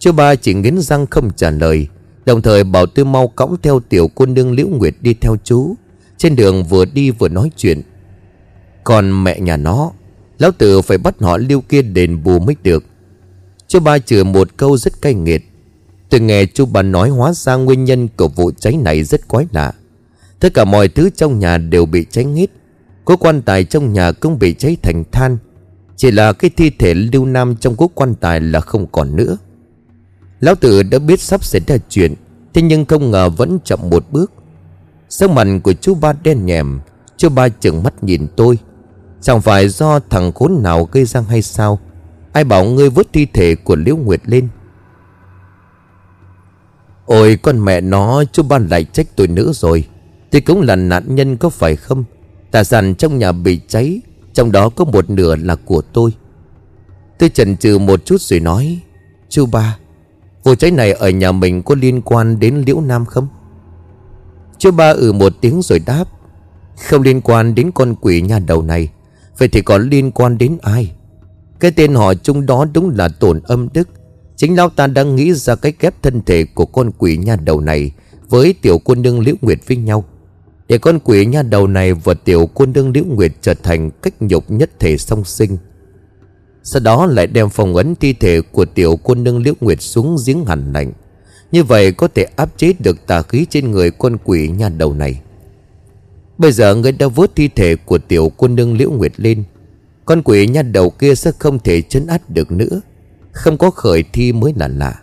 Chú 0.00 0.12
ba 0.12 0.34
chỉ 0.34 0.54
nghiến 0.54 0.80
răng 0.80 1.06
không 1.06 1.30
trả 1.36 1.50
lời. 1.50 1.88
Đồng 2.26 2.42
thời 2.42 2.64
bảo 2.64 2.86
tôi 2.86 3.04
mau 3.04 3.28
cõng 3.28 3.56
theo 3.62 3.80
tiểu 3.80 4.10
cô 4.14 4.26
nương 4.26 4.52
Liễu 4.52 4.68
Nguyệt 4.68 4.94
đi 5.00 5.14
theo 5.14 5.36
chú. 5.44 5.74
Trên 6.18 6.36
đường 6.36 6.64
vừa 6.64 6.84
đi 6.84 7.10
vừa 7.10 7.28
nói 7.28 7.50
chuyện. 7.56 7.82
Còn 8.84 9.24
mẹ 9.24 9.40
nhà 9.40 9.56
nó, 9.56 9.92
Lão 10.40 10.52
tử 10.52 10.82
phải 10.82 10.98
bắt 10.98 11.14
họ 11.20 11.36
lưu 11.36 11.60
kia 11.60 11.82
đền 11.82 12.22
bù 12.22 12.38
mới 12.38 12.56
được. 12.62 12.84
Chú 13.68 13.80
ba 13.80 13.98
chửi 13.98 14.24
một 14.24 14.56
câu 14.56 14.76
rất 14.76 15.02
cay 15.02 15.14
nghiệt. 15.14 15.42
Tôi 16.10 16.20
nghe 16.20 16.46
chú 16.46 16.66
ba 16.66 16.82
nói 16.82 17.08
hóa 17.08 17.32
ra 17.32 17.54
nguyên 17.54 17.84
nhân 17.84 18.08
của 18.16 18.28
vụ 18.28 18.50
cháy 18.50 18.76
này 18.76 19.04
rất 19.04 19.28
quái 19.28 19.46
lạ. 19.52 19.72
Tất 20.40 20.54
cả 20.54 20.64
mọi 20.64 20.88
thứ 20.88 21.10
trong 21.10 21.38
nhà 21.38 21.58
đều 21.58 21.86
bị 21.86 22.06
cháy 22.10 22.24
hết 22.24 22.46
Cố 23.04 23.16
quan 23.16 23.42
tài 23.42 23.64
trong 23.64 23.92
nhà 23.92 24.12
cũng 24.12 24.38
bị 24.38 24.54
cháy 24.54 24.76
thành 24.82 25.04
than. 25.12 25.38
Chỉ 25.96 26.10
là 26.10 26.32
cái 26.32 26.50
thi 26.56 26.70
thể 26.70 26.94
lưu 26.94 27.24
nam 27.24 27.56
trong 27.56 27.76
cố 27.76 27.90
quan 27.94 28.14
tài 28.14 28.40
là 28.40 28.60
không 28.60 28.86
còn 28.92 29.16
nữa. 29.16 29.36
Lão 30.40 30.54
tử 30.54 30.82
đã 30.82 30.98
biết 30.98 31.20
sắp 31.20 31.44
xảy 31.44 31.60
ra 31.66 31.76
chuyện, 31.88 32.14
Thế 32.54 32.62
nhưng 32.62 32.84
không 32.84 33.10
ngờ 33.10 33.30
vẫn 33.30 33.58
chậm 33.64 33.80
một 33.90 34.04
bước. 34.10 34.32
Sắc 35.08 35.30
mặt 35.30 35.46
của 35.62 35.72
chú 35.72 35.94
ba 35.94 36.12
đen 36.22 36.46
nhèm, 36.46 36.80
Chú 37.16 37.28
ba 37.28 37.48
chừng 37.48 37.82
mắt 37.82 38.04
nhìn 38.04 38.26
tôi. 38.36 38.58
Chẳng 39.20 39.40
phải 39.40 39.68
do 39.68 40.00
thằng 40.10 40.32
khốn 40.32 40.62
nào 40.62 40.88
gây 40.92 41.04
ra 41.04 41.20
hay 41.20 41.42
sao? 41.42 41.78
Ai 42.32 42.44
bảo 42.44 42.64
ngươi 42.64 42.90
vứt 42.90 43.08
thi 43.12 43.26
thể 43.26 43.54
của 43.54 43.76
Liễu 43.76 43.96
Nguyệt 43.96 44.20
lên? 44.24 44.48
Ôi, 47.06 47.38
con 47.42 47.64
mẹ 47.64 47.80
nó, 47.80 48.24
Chú 48.32 48.42
ba 48.42 48.58
lại 48.58 48.84
trách 48.84 49.06
tôi 49.16 49.26
nữa 49.26 49.52
rồi. 49.54 49.88
Thì 50.30 50.40
cũng 50.40 50.60
là 50.60 50.76
nạn 50.76 51.14
nhân 51.14 51.36
có 51.36 51.48
phải 51.48 51.76
không? 51.76 52.04
Tài 52.50 52.64
sản 52.64 52.94
trong 52.94 53.18
nhà 53.18 53.32
bị 53.32 53.60
cháy, 53.68 54.00
Trong 54.34 54.52
đó 54.52 54.68
có 54.68 54.84
một 54.84 55.10
nửa 55.10 55.36
là 55.36 55.56
của 55.56 55.82
tôi. 55.92 56.10
Tôi 57.18 57.28
chần 57.28 57.56
chừ 57.56 57.78
một 57.78 58.04
chút 58.04 58.20
rồi 58.20 58.40
nói, 58.40 58.80
Chú 59.28 59.46
ba 59.46 59.78
Vụ 60.44 60.54
cháy 60.54 60.70
này 60.70 60.92
ở 60.92 61.10
nhà 61.10 61.32
mình 61.32 61.62
có 61.62 61.74
liên 61.74 62.02
quan 62.02 62.40
đến 62.40 62.62
Liễu 62.66 62.80
Nam 62.80 63.04
không? 63.04 63.28
Chú 64.58 64.70
ba 64.70 64.90
ừ 64.90 65.12
một 65.12 65.32
tiếng 65.40 65.62
rồi 65.62 65.78
đáp, 65.86 66.04
Không 66.88 67.02
liên 67.02 67.20
quan 67.20 67.54
đến 67.54 67.70
con 67.74 67.94
quỷ 68.00 68.20
nhà 68.20 68.38
đầu 68.38 68.62
này. 68.62 68.88
Vậy 69.38 69.48
thì 69.48 69.62
có 69.62 69.78
liên 69.78 70.10
quan 70.10 70.38
đến 70.38 70.58
ai? 70.62 70.92
Cái 71.60 71.70
tên 71.70 71.94
họ 71.94 72.14
chung 72.14 72.46
đó 72.46 72.66
đúng 72.74 72.90
là 72.96 73.08
tổn 73.08 73.40
âm 73.44 73.68
đức. 73.72 73.88
Chính 74.36 74.56
lão 74.56 74.68
ta 74.68 74.86
đang 74.86 75.16
nghĩ 75.16 75.32
ra 75.34 75.54
cách 75.54 75.74
ghép 75.80 76.02
thân 76.02 76.22
thể 76.26 76.44
của 76.54 76.66
con 76.66 76.90
quỷ 76.98 77.16
nha 77.16 77.36
đầu 77.36 77.60
này 77.60 77.92
Với 78.28 78.54
tiểu 78.62 78.78
quân 78.78 79.02
nương 79.02 79.20
Liễu 79.20 79.34
Nguyệt 79.40 79.58
với 79.68 79.76
nhau. 79.76 80.04
Để 80.68 80.78
con 80.78 80.98
quỷ 81.04 81.26
nha 81.26 81.42
đầu 81.42 81.66
này 81.66 81.94
và 81.94 82.14
tiểu 82.14 82.48
quân 82.54 82.72
nương 82.72 82.92
Liễu 82.92 83.04
Nguyệt 83.04 83.32
trở 83.40 83.54
thành 83.54 83.90
cách 83.90 84.22
nhục 84.22 84.50
nhất 84.50 84.70
thể 84.78 84.96
song 84.96 85.24
sinh. 85.24 85.56
Sau 86.62 86.80
đó 86.80 87.06
lại 87.06 87.26
đem 87.26 87.50
phòng 87.50 87.76
ấn 87.76 87.94
thi 87.94 88.12
thể 88.12 88.40
của 88.40 88.64
tiểu 88.64 88.98
cô 89.02 89.14
nương 89.14 89.42
Liễu 89.42 89.54
Nguyệt 89.60 89.82
xuống 89.82 90.16
giếng 90.26 90.44
hẳn 90.44 90.72
lạnh. 90.72 90.92
Như 91.52 91.64
vậy 91.64 91.92
có 91.92 92.08
thể 92.08 92.26
áp 92.36 92.48
chế 92.56 92.72
được 92.78 93.06
tà 93.06 93.22
khí 93.22 93.46
trên 93.50 93.70
người 93.70 93.90
con 93.90 94.16
quỷ 94.24 94.48
nhà 94.48 94.68
đầu 94.68 94.94
này. 94.94 95.20
Bây 96.38 96.52
giờ 96.52 96.74
người 96.74 96.92
đã 96.92 97.08
vớt 97.08 97.36
thi 97.36 97.48
thể 97.48 97.76
của 97.76 97.98
tiểu 97.98 98.32
cô 98.36 98.48
nương 98.48 98.76
Liễu 98.76 98.90
Nguyệt 98.90 99.12
lên. 99.16 99.44
Con 100.04 100.22
quỷ 100.22 100.46
nhà 100.46 100.62
đầu 100.62 100.90
kia 100.90 101.14
sẽ 101.14 101.32
không 101.38 101.58
thể 101.58 101.82
chấn 101.82 102.06
áp 102.06 102.30
được 102.30 102.52
nữa. 102.52 102.80
Không 103.32 103.58
có 103.58 103.70
khởi 103.70 104.04
thi 104.12 104.32
mới 104.32 104.52
là 104.56 104.68
lạ. 104.68 105.00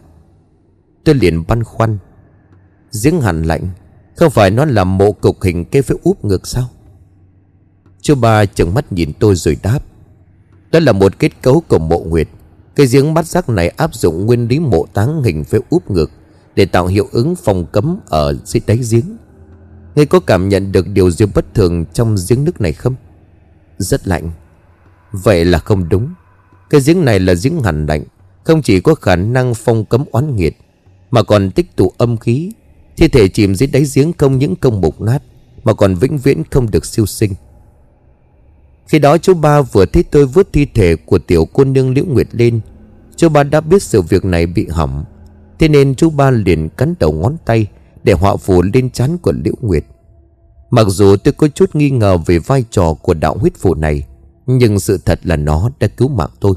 Tôi 1.04 1.15
liền 1.15 1.48
băn 1.48 1.63
khoăn. 1.63 1.98
Giếng 3.04 3.22
hẳn 3.22 3.43
lạnh, 3.43 3.70
Không 4.15 4.32
phải 4.32 4.52
nó 4.52 4.65
là 4.65 4.84
mộ 4.84 5.12
cục 5.12 5.43
hình 5.43 5.65
cây 5.65 5.82
phải 5.82 5.98
úp 6.04 6.26
ngược 6.26 6.48
sao? 6.48 6.70
Chú 8.02 8.15
ba 8.15 8.46
chừng 8.46 8.74
mắt 8.74 8.91
nhìn 8.91 9.13
tôi 9.20 9.36
rồi 9.36 9.58
đáp. 9.63 9.80
Đó 10.71 10.80
là 10.80 10.91
một 10.91 11.19
kết 11.19 11.41
cấu 11.41 11.63
của 11.67 11.80
mộ 11.80 11.99
nguyệt. 11.99 12.27
Cái 12.75 12.88
giếng 12.91 13.13
bắt 13.13 13.25
rác 13.25 13.49
này 13.49 13.69
áp 13.69 13.95
dụng 13.95 14.25
nguyên 14.25 14.47
lý 14.47 14.60
mộ 14.60 14.86
táng 14.93 15.23
hình 15.23 15.43
phép 15.43 15.60
úp 15.69 15.91
ngược 15.91 16.12
Để 16.56 16.65
tạo 16.65 16.88
hiệu 16.88 17.08
ứng 17.12 17.36
phòng 17.36 17.65
cấm 17.65 17.99
ở 18.06 18.38
dưới 18.45 18.62
đáy 18.67 18.80
giếng. 18.91 19.17
Ngươi 19.95 20.06
có 20.06 20.19
cảm 20.19 20.49
nhận 20.49 20.71
được 20.71 20.88
điều 20.88 21.12
gì 21.12 21.25
bất 21.36 21.53
thường 21.53 21.86
trong 21.93 22.15
giếng 22.30 22.43
nước 22.43 22.62
này 22.62 22.73
không? 22.73 22.95
Rất 23.77 24.08
lạnh. 24.08 24.32
Vậy 25.12 25.45
là 25.45 25.60
không 25.60 25.89
đúng. 25.89 26.13
Cái 26.69 26.82
giếng 26.86 27.06
này 27.06 27.19
là 27.19 27.34
giếng 27.43 27.63
hẳn 27.63 27.86
lạnh, 27.86 28.03
Không 28.43 28.62
chỉ 28.62 28.80
có 28.80 28.95
khả 28.95 29.15
năng 29.15 29.53
phong 29.53 29.86
cấm 29.86 30.03
oán 30.12 30.36
nghiệt, 30.36 30.58
Mà 31.12 31.23
còn 31.23 31.51
tích 31.51 31.75
tụ 31.75 31.91
âm 31.97 32.17
khí. 32.17 32.51
Thi 32.97 33.08
thể 33.08 33.27
chìm 33.27 33.56
dưới 33.56 33.67
đáy 33.67 33.86
giếng 33.95 34.13
không 34.13 34.38
những 34.38 34.56
công 34.56 34.82
mục 34.82 35.01
nát, 35.01 35.23
Mà 35.63 35.73
còn 35.73 35.95
vĩnh 35.95 36.17
viễn 36.17 36.43
không 36.51 36.71
được 36.71 36.86
siêu 36.86 37.06
sinh. 37.06 37.34
Khi 38.88 39.00
đó 39.00 39.17
chú 39.17 39.34
ba 39.34 39.62
vừa 39.62 39.86
thấy 39.86 40.04
tôi 40.04 40.26
vớt 40.26 40.54
thi 40.54 40.65
thể 40.65 40.95
của 40.95 41.19
tiểu 41.19 41.47
cô 41.54 41.63
nương 41.63 41.93
Liễu 41.93 42.06
Nguyệt 42.06 42.28
lên, 42.32 42.60
Chú 43.15 43.30
ba 43.30 43.43
đã 43.43 43.62
biết 43.62 43.84
sự 43.84 44.02
việc 44.02 44.26
này 44.26 44.45
bị 44.45 44.67
hỏng. 44.67 45.06
Thế 45.60 45.67
nên 45.67 45.95
chú 45.95 46.10
ba 46.10 46.32
liền 46.32 46.69
cắn 46.69 46.93
đầu 47.00 47.12
ngón 47.12 47.38
tay 47.45 47.67
Để 48.04 48.13
họa 48.13 48.36
phù 48.36 48.62
lên 48.73 48.89
trán 48.89 49.17
của 49.17 49.34
Liễu 49.43 49.54
Nguyệt. 49.62 49.84
Mặc 50.69 50.88
dù 50.89 51.15
tôi 51.15 51.34
có 51.34 51.47
chút 51.47 51.76
nghi 51.76 51.89
ngờ 51.89 52.17
về 52.17 52.39
vai 52.39 52.65
trò 52.71 52.93
của 52.93 53.13
đạo 53.13 53.38
huyết 53.38 53.56
phù 53.58 53.76
này, 53.76 54.04
nhưng 54.45 54.80
sự 54.80 55.00
thật 55.06 55.19
là 55.23 55.36
nó 55.36 55.69
đã 55.80 55.88
cứu 55.88 56.08
mạng 56.08 56.30
tôi. 56.39 56.54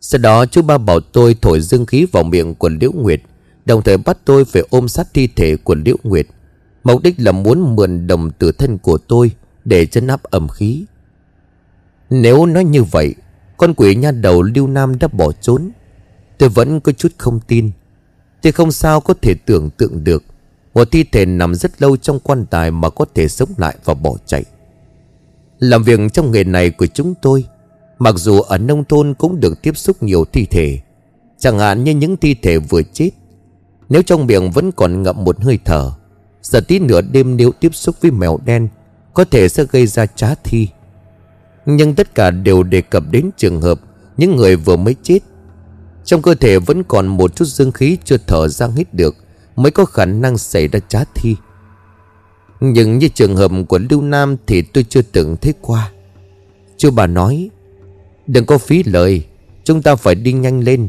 Sau 0.00 0.18
đó 0.18 0.46
chú 0.46 0.62
ba 0.62 0.78
bảo 0.78 1.00
tôi 1.00 1.36
thổi 1.42 1.60
dương 1.60 1.86
khí 1.86 2.06
vào 2.12 2.22
miệng 2.22 2.54
của 2.54 2.68
Liễu 2.68 2.92
Nguyệt, 2.92 3.20
Đồng 3.64 3.82
thời 3.82 3.96
bắt 3.96 4.18
tôi 4.24 4.44
phải 4.44 4.62
ôm 4.70 4.88
sát 4.88 5.06
thi 5.14 5.26
thể 5.26 5.56
của 5.56 5.74
Liễu 5.74 5.96
Nguyệt. 6.02 6.26
Mục 6.84 7.02
đích 7.02 7.14
là 7.18 7.32
muốn 7.32 7.76
mượn 7.76 8.06
đồng 8.06 8.30
tử 8.30 8.52
thân 8.52 8.78
của 8.78 8.98
tôi 8.98 9.30
Để 9.64 9.86
chân 9.86 10.06
áp 10.06 10.22
ẩm 10.22 10.48
khí. 10.48 10.84
Nếu 12.10 12.46
nói 12.46 12.64
như 12.64 12.82
vậy, 12.82 13.14
Con 13.56 13.74
quỷ 13.74 13.94
nha 13.94 14.10
đầu 14.10 14.42
Lưu 14.42 14.66
Nam 14.66 14.98
đã 14.98 15.08
bỏ 15.08 15.32
trốn. 15.32 15.70
Tôi 16.38 16.48
vẫn 16.48 16.80
có 16.80 16.92
chút 16.92 17.12
không 17.18 17.40
tin. 17.46 17.70
Tôi 18.42 18.52
không 18.52 18.72
sao 18.72 19.00
có 19.00 19.14
thể 19.22 19.34
tưởng 19.34 19.70
tượng 19.70 20.04
được. 20.04 20.24
Một 20.74 20.90
thi 20.90 21.04
thể 21.04 21.26
nằm 21.26 21.54
rất 21.54 21.82
lâu 21.82 21.96
trong 21.96 22.18
quan 22.20 22.46
tài 22.46 22.70
Mà 22.70 22.90
có 22.90 23.04
thể 23.14 23.28
sống 23.28 23.48
lại 23.56 23.76
và 23.84 23.94
bỏ 23.94 24.16
chạy. 24.26 24.44
Làm 25.58 25.82
việc 25.82 26.00
trong 26.12 26.32
nghề 26.32 26.44
này 26.44 26.70
của 26.70 26.86
chúng 26.86 27.14
tôi, 27.22 27.44
Mặc 27.98 28.14
dù 28.16 28.40
ở 28.40 28.58
nông 28.58 28.84
thôn 28.84 29.14
cũng 29.14 29.40
được 29.40 29.62
tiếp 29.62 29.76
xúc 29.76 30.02
nhiều 30.02 30.24
thi 30.32 30.46
thể, 30.50 30.80
Chẳng 31.38 31.58
hạn 31.58 31.84
như 31.84 31.94
những 31.94 32.16
thi 32.16 32.34
thể 32.34 32.58
vừa 32.58 32.82
chết. 32.82 33.10
Nếu 33.88 34.02
trong 34.02 34.26
miệng 34.26 34.50
vẫn 34.50 34.72
còn 34.72 35.02
ngậm 35.02 35.24
một 35.24 35.40
hơi 35.40 35.58
thở 35.64 35.92
Giờ 36.42 36.60
tí 36.60 36.78
nửa 36.78 37.00
đêm 37.00 37.36
nếu 37.36 37.52
tiếp 37.60 37.74
xúc 37.74 37.96
với 38.00 38.10
mèo 38.10 38.38
đen, 38.44 38.68
Có 39.14 39.24
thể 39.24 39.48
sẽ 39.48 39.64
gây 39.70 39.86
ra 39.86 40.06
trá 40.06 40.34
thi. 40.44 40.68
Nhưng 41.66 41.94
tất 41.94 42.14
cả 42.14 42.30
đều 42.30 42.62
đề 42.62 42.80
cập 42.80 43.04
đến 43.10 43.30
trường 43.36 43.60
hợp 43.60 43.80
Những 44.16 44.36
người 44.36 44.56
vừa 44.56 44.76
mới 44.76 44.94
chết. 45.02 45.18
Trong 46.04 46.22
cơ 46.22 46.34
thể 46.34 46.58
vẫn 46.58 46.84
còn 46.84 47.06
một 47.06 47.36
chút 47.36 47.44
dương 47.44 47.72
khí 47.72 47.98
chưa 48.04 48.16
thở 48.26 48.48
ra 48.48 48.68
hít 48.76 48.94
được, 48.94 49.16
Mới 49.56 49.70
có 49.72 49.84
khả 49.84 50.04
năng 50.04 50.38
xảy 50.38 50.68
ra 50.68 50.78
trá 50.88 51.04
thi. 51.14 51.36
Nhưng 52.60 52.98
như 52.98 53.08
trường 53.08 53.36
hợp 53.36 53.50
của 53.68 53.78
Lưu 53.90 54.02
Nam 54.02 54.36
thì 54.46 54.62
tôi 54.62 54.84
chưa 54.88 55.02
từng 55.02 55.36
thấy 55.36 55.54
qua. 55.60 55.90
Chú 56.76 56.90
bà 56.90 57.06
nói, 57.06 57.50
Đừng 58.26 58.46
có 58.46 58.58
phí 58.58 58.82
lời, 58.82 59.26
Chúng 59.64 59.82
ta 59.82 59.94
phải 59.94 60.14
đi 60.14 60.32
nhanh 60.32 60.60
lên. 60.60 60.88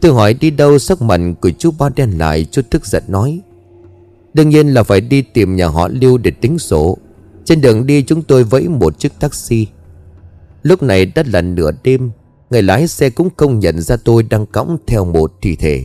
Tôi 0.00 0.12
hỏi 0.12 0.34
đi 0.34 0.50
đâu, 0.50 0.78
sắc 0.78 1.02
mặt 1.02 1.20
của 1.40 1.50
chú 1.50 1.70
ba 1.78 1.88
đen 1.96 2.18
lại, 2.18 2.46
chú 2.50 2.62
tức 2.70 2.86
giận 2.86 3.02
nói 3.08 3.40
Đương 4.34 4.48
nhiên 4.48 4.68
là 4.68 4.82
phải 4.82 5.00
đi 5.00 5.22
tìm 5.22 5.56
nhà 5.56 5.66
họ 5.66 5.88
Lưu 5.88 6.18
để 6.18 6.30
tính 6.30 6.58
sổ 6.58 6.98
Trên 7.44 7.60
đường 7.60 7.86
đi 7.86 8.02
chúng 8.02 8.22
tôi 8.22 8.44
vẫy 8.44 8.68
một 8.68 8.98
chiếc 8.98 9.12
taxi. 9.20 9.66
Lúc 10.62 10.82
này 10.82 11.06
đã 11.06 11.22
là 11.26 11.40
nửa 11.40 11.70
đêm, 11.82 12.10
Người 12.52 12.62
lái 12.62 12.88
xe 12.88 13.10
cũng 13.10 13.28
không 13.36 13.58
nhận 13.58 13.80
ra 13.80 13.96
tôi 13.96 14.22
đang 14.22 14.46
cõng 14.46 14.78
theo 14.86 15.04
một 15.04 15.32
thi 15.42 15.56
thể. 15.56 15.84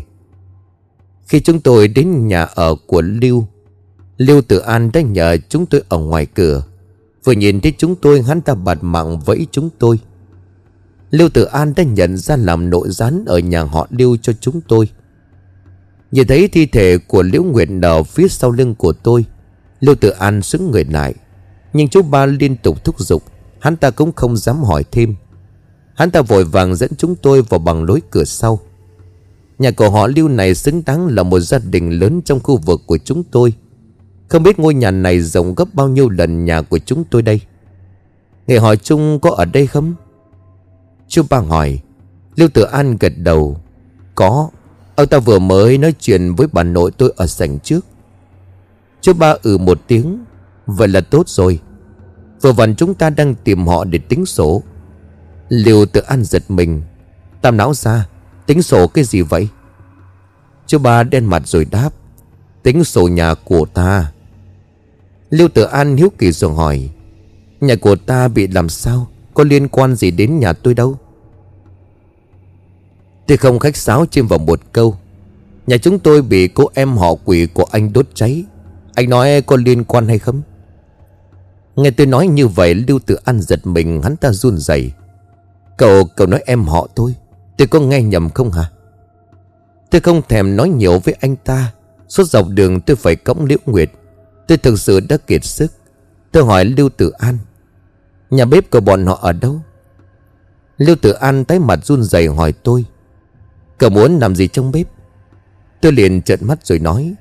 Khi 1.27 1.39
chúng 1.39 1.59
tôi 1.59 1.87
đến 1.87 2.27
nhà 2.27 2.43
ở 2.43 2.75
của 2.87 3.01
Lưu 3.01 3.47
Lưu 4.17 4.41
Tử 4.41 4.59
An 4.59 4.91
đã 4.93 5.01
nhờ 5.01 5.37
chúng 5.49 5.65
tôi 5.65 5.83
ở 5.89 5.97
ngoài 5.97 6.25
cửa. 6.25 6.63
Vừa 7.23 7.33
nhìn 7.33 7.61
thấy 7.61 7.73
chúng 7.77 7.95
tôi, 7.95 8.21
hắn 8.21 8.41
ta 8.41 8.55
bạt 8.55 8.77
mạng 8.81 9.19
vẫy 9.19 9.47
chúng 9.51 9.69
tôi. 9.79 9.99
Lưu 11.11 11.29
Tử 11.29 11.43
An 11.43 11.73
đã 11.75 11.83
nhận 11.83 12.17
ra 12.17 12.35
làm 12.35 12.69
nội 12.69 12.89
gián 12.89 13.25
ở 13.27 13.39
nhà 13.39 13.63
họ 13.63 13.87
Lưu 13.89 14.17
cho 14.21 14.33
chúng 14.41 14.61
tôi. 14.67 14.89
Nhìn 16.11 16.27
thấy 16.27 16.47
thi 16.47 16.65
thể 16.65 16.97
của 16.97 17.23
Liễu 17.23 17.43
Nguyệt 17.43 17.69
nở 17.69 18.03
phía 18.03 18.27
sau 18.27 18.51
lưng 18.51 18.75
của 18.75 18.93
tôi 18.93 19.25
Lưu 19.79 19.95
Tử 19.95 20.09
An 20.09 20.41
xứng 20.41 20.71
người 20.71 20.83
lại. 20.83 21.13
Nhưng 21.73 21.89
chú 21.89 22.01
ba 22.01 22.25
liên 22.25 22.55
tục 22.55 22.83
thúc 22.83 22.99
giục, 22.99 23.23
Hắn 23.59 23.75
ta 23.77 23.89
cũng 23.89 24.11
không 24.11 24.37
dám 24.37 24.63
hỏi 24.63 24.83
thêm. 24.91 25.15
Hắn 25.95 26.11
ta 26.11 26.21
vội 26.21 26.43
vàng 26.43 26.75
dẫn 26.75 26.91
chúng 26.97 27.15
tôi 27.15 27.41
vào 27.41 27.59
bằng 27.59 27.83
lối 27.83 28.01
cửa 28.11 28.23
sau. 28.23 28.59
Nhà 29.59 29.71
của 29.71 29.89
họ 29.89 30.07
Lưu 30.07 30.27
này 30.27 30.55
xứng 30.55 30.81
đáng 30.85 31.07
là 31.07 31.23
một 31.23 31.39
gia 31.39 31.59
đình 31.59 31.89
lớn 31.89 32.21
trong 32.25 32.39
khu 32.39 32.57
vực 32.57 32.81
của 32.85 32.97
chúng 32.97 33.23
tôi. 33.23 33.53
Không 34.27 34.43
biết 34.43 34.59
ngôi 34.59 34.73
nhà 34.73 34.91
này 34.91 35.21
rộng 35.21 35.55
gấp 35.55 35.73
bao 35.73 35.87
nhiêu 35.87 36.09
lần 36.09 36.45
nhà 36.45 36.61
của 36.61 36.79
chúng 36.79 37.03
tôi 37.03 37.21
đây? 37.21 37.41
Người 38.47 38.59
hỏi 38.59 38.77
chung 38.77 39.19
có 39.19 39.31
ở 39.31 39.45
đây 39.45 39.67
không? 39.67 39.93
Chú 41.07 41.23
ba 41.29 41.37
hỏi. 41.37 41.79
Lưu 42.35 42.49
Tử 42.49 42.63
An 42.63 42.97
gật 42.97 43.13
đầu. 43.17 43.57
Có. 44.15 44.49
Ông 44.97 45.07
ta 45.07 45.19
vừa 45.19 45.39
mới 45.39 45.77
nói 45.77 45.93
chuyện 45.99 46.35
với 46.35 46.47
bà 46.51 46.63
nội 46.63 46.91
tôi 46.97 47.13
ở 47.15 47.27
sảnh 47.27 47.59
trước. 47.59 47.85
Chú 49.01 49.13
ba 49.13 49.35
ừ 49.43 49.57
một 49.57 49.79
tiếng, 49.87 50.25
Vậy 50.65 50.87
là 50.87 51.01
tốt 51.01 51.29
rồi. 51.29 51.59
Vừa 52.41 52.51
vặn 52.51 52.75
chúng 52.75 52.93
ta 52.93 53.09
đang 53.09 53.35
tìm 53.35 53.67
họ 53.67 53.83
để 53.83 53.99
tính 53.99 54.25
sổ. 54.25 54.63
Liêu 55.49 55.85
tự 55.85 56.01
an 56.01 56.23
giật 56.23 56.43
mình. 56.47 56.81
Tam 57.41 57.57
não 57.57 57.73
ra, 57.73 58.07
Tính 58.45 58.61
sổ 58.61 58.87
cái 58.87 59.03
gì 59.03 59.21
vậy? 59.21 59.47
Chú 60.67 60.79
ba 60.79 61.03
đen 61.03 61.25
mặt 61.25 61.41
rồi 61.45 61.65
đáp, 61.71 61.89
Tính 62.63 62.83
sổ 62.83 63.07
nhà 63.07 63.33
của 63.33 63.65
ta. 63.73 64.11
Liêu 65.29 65.47
tự 65.47 65.63
an 65.63 65.97
hiếu 65.97 66.11
kỳ 66.17 66.31
rồi 66.31 66.53
hỏi, 66.53 66.89
Nhà 67.61 67.75
của 67.81 67.95
ta 67.95 68.27
bị 68.27 68.47
làm 68.47 68.69
sao? 68.69 69.07
Có 69.33 69.43
liên 69.43 69.67
quan 69.67 69.95
gì 69.95 70.11
đến 70.11 70.39
nhà 70.39 70.53
tôi 70.53 70.73
đâu? 70.73 70.97
Tôi 73.27 73.37
không 73.37 73.59
khách 73.59 73.77
sáo 73.77 74.05
chêm 74.11 74.27
vào 74.27 74.39
một 74.39 74.59
câu. 74.71 74.97
Nhà 75.67 75.77
chúng 75.77 75.99
tôi 75.99 76.21
bị 76.21 76.47
cô 76.47 76.69
em 76.73 76.97
họ 76.97 77.13
quỷ 77.25 77.47
của 77.53 77.65
anh 77.71 77.93
đốt 77.93 78.07
cháy. 78.13 78.43
Anh 78.95 79.09
nói 79.09 79.41
có 79.41 79.55
liên 79.55 79.83
quan 79.83 80.07
hay 80.07 80.19
không? 80.19 80.41
Nghe 81.75 81.91
tôi 81.91 82.07
nói 82.07 82.27
như 82.27 82.47
vậy 82.47 82.73
Lưu 82.73 82.99
Tử 83.05 83.17
An 83.25 83.41
giật 83.41 83.67
mình 83.67 84.01
hắn 84.01 84.15
ta 84.15 84.31
run 84.31 84.57
rẩy. 84.57 84.91
Cậu, 85.77 86.05
cậu 86.05 86.27
nói 86.27 86.43
em 86.45 86.63
họ 86.63 86.87
tôi. 86.95 87.15
Tôi 87.57 87.67
có 87.67 87.79
nghe 87.79 88.01
nhầm 88.01 88.29
không 88.29 88.51
hả? 88.51 88.71
Tôi 89.91 90.01
không 90.01 90.21
thèm 90.29 90.55
nói 90.55 90.69
nhiều 90.69 90.99
với 90.99 91.15
anh 91.21 91.35
ta. 91.35 91.73
Suốt 92.07 92.23
dọc 92.23 92.47
đường 92.49 92.81
tôi 92.81 92.95
phải 92.95 93.15
cõng 93.15 93.45
Liễu 93.45 93.57
Nguyệt. 93.65 93.91
Tôi 94.47 94.57
thực 94.57 94.79
sự 94.79 94.99
đã 94.99 95.17
kiệt 95.17 95.45
sức. 95.45 95.71
Tôi 96.31 96.43
hỏi 96.43 96.65
Lưu 96.65 96.89
Tử 96.89 97.09
An 97.09 97.37
Nhà 98.29 98.45
bếp 98.45 98.69
của 98.71 98.79
bọn 98.79 99.05
họ 99.05 99.19
ở 99.21 99.31
đâu? 99.33 99.61
Lưu 100.77 100.95
Tử 100.95 101.11
An 101.11 101.45
tái 101.45 101.59
mặt 101.59 101.85
run 101.85 102.03
rẩy 102.03 102.27
hỏi 102.27 102.53
tôi 102.63 102.85
Cậu 103.77 103.89
muốn 103.89 104.19
làm 104.19 104.35
gì 104.35 104.47
trong 104.47 104.71
bếp? 104.71 104.87
Tôi 105.81 105.91
liền 105.91 106.21
trợn 106.21 106.39
mắt 106.41 106.65
rồi 106.65 106.79
nói. 106.79 107.13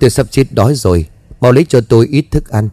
Tôi 0.00 0.10
sắp 0.10 0.26
chết 0.30 0.44
đói 0.50 0.74
rồi, 0.74 1.06
Mau 1.40 1.52
lấy 1.52 1.64
cho 1.68 1.80
tôi 1.80 2.06
ít 2.06 2.24
thức 2.30 2.48
ăn. 2.48 2.68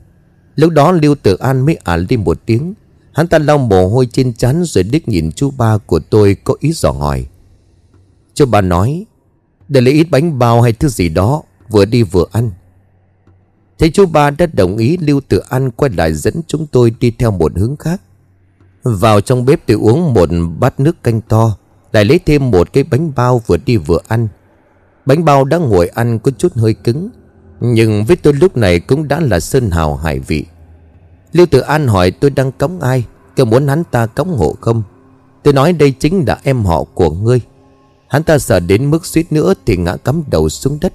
Lúc 0.55 0.71
đó 0.71 0.91
Lưu 0.91 1.15
Tử 1.15 1.35
An 1.35 1.65
mới 1.65 1.75
ả 1.83 1.97
đi 1.97 2.17
một 2.17 2.37
tiếng. 2.45 2.73
Hắn 3.13 3.27
ta 3.27 3.39
lau 3.39 3.57
mồ 3.57 3.87
hôi 3.87 4.07
trên 4.11 4.33
trán 4.33 4.63
Rồi 4.63 4.83
đích 4.83 5.07
nhìn 5.07 5.31
chú 5.31 5.51
ba 5.51 5.77
của 5.77 5.99
tôi 5.99 6.37
có 6.43 6.55
ý 6.59 6.71
dò 6.71 6.91
hỏi. 6.91 7.25
Chú 8.33 8.45
ba 8.45 8.61
nói, 8.61 9.05
Để 9.67 9.81
lấy 9.81 9.93
ít 9.93 10.07
bánh 10.11 10.39
bao 10.39 10.61
hay 10.61 10.73
thứ 10.73 10.87
gì 10.87 11.09
đó, 11.09 11.43
Vừa 11.69 11.85
đi 11.85 12.03
vừa 12.03 12.25
ăn. 12.31 12.51
Thấy 13.79 13.91
chú 13.91 14.05
ba 14.05 14.29
đã 14.29 14.45
đồng 14.53 14.77
ý, 14.77 14.97
Lưu 14.97 15.21
Tử 15.27 15.41
An 15.49 15.71
quay 15.71 15.91
lại 15.91 16.13
dẫn 16.13 16.33
chúng 16.47 16.67
tôi 16.67 16.95
đi 16.99 17.11
theo 17.11 17.31
một 17.31 17.51
hướng 17.57 17.75
khác. 17.77 18.01
Vào 18.83 19.21
trong 19.21 19.45
bếp 19.45 19.67
tôi 19.67 19.77
uống 19.77 20.13
một 20.13 20.29
bát 20.59 20.79
nước 20.79 21.03
canh 21.03 21.21
to. 21.21 21.57
Lại 21.95 22.05
lấy 22.05 22.19
thêm 22.25 22.51
một 22.51 22.73
cái 22.73 22.83
bánh 22.83 23.11
bao 23.15 23.41
vừa 23.47 23.57
đi 23.57 23.77
vừa 23.77 23.99
ăn. 24.07 24.27
Bánh 25.05 25.25
bao 25.25 25.45
đã 25.45 25.57
ngồi 25.57 25.87
ăn 25.87 26.19
có 26.19 26.31
chút 26.31 26.53
hơi 26.53 26.73
cứng, 26.73 27.09
Nhưng 27.59 28.05
với 28.05 28.15
tôi 28.15 28.33
lúc 28.33 28.57
này 28.57 28.79
cũng 28.79 29.07
đã 29.07 29.19
là 29.19 29.39
sơn 29.39 29.71
hào 29.71 29.95
hải 29.95 30.19
vị. 30.19 30.45
Lưu 31.33 31.45
Tử 31.45 31.59
An 31.59 31.87
hỏi 31.87 32.11
tôi 32.11 32.31
đang 32.31 32.51
cống 32.51 32.79
ai, 32.79 33.05
Có 33.37 33.45
muốn 33.45 33.67
hắn 33.67 33.83
ta 33.83 34.05
cống 34.05 34.37
hộ 34.37 34.55
không? 34.61 34.83
Tôi 35.43 35.53
nói 35.53 35.73
đây 35.73 35.91
chính 35.91 36.23
là 36.27 36.39
em 36.43 36.65
họ 36.65 36.83
của 36.83 37.09
ngươi. 37.09 37.41
Hắn 38.07 38.23
ta 38.23 38.39
sợ 38.39 38.59
đến 38.59 38.91
mức 38.91 39.05
suýt 39.05 39.31
nữa 39.31 39.53
Thì 39.65 39.77
ngã 39.77 39.95
cắm 39.95 40.23
đầu 40.27 40.49
xuống 40.49 40.77
đất. 40.81 40.93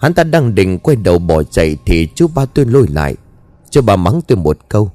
Hắn 0.00 0.14
ta 0.14 0.24
đang 0.24 0.54
định 0.54 0.78
quay 0.78 0.96
đầu 0.96 1.18
bỏ 1.18 1.42
chạy 1.42 1.76
Thì 1.86 2.08
chú 2.14 2.26
ba 2.34 2.44
tôi 2.44 2.64
lôi 2.64 2.86
lại. 2.88 3.16
Cho 3.70 3.82
bà 3.82 3.96
mắng 3.96 4.20
tôi 4.26 4.38
một 4.38 4.58
câu. 4.68 4.90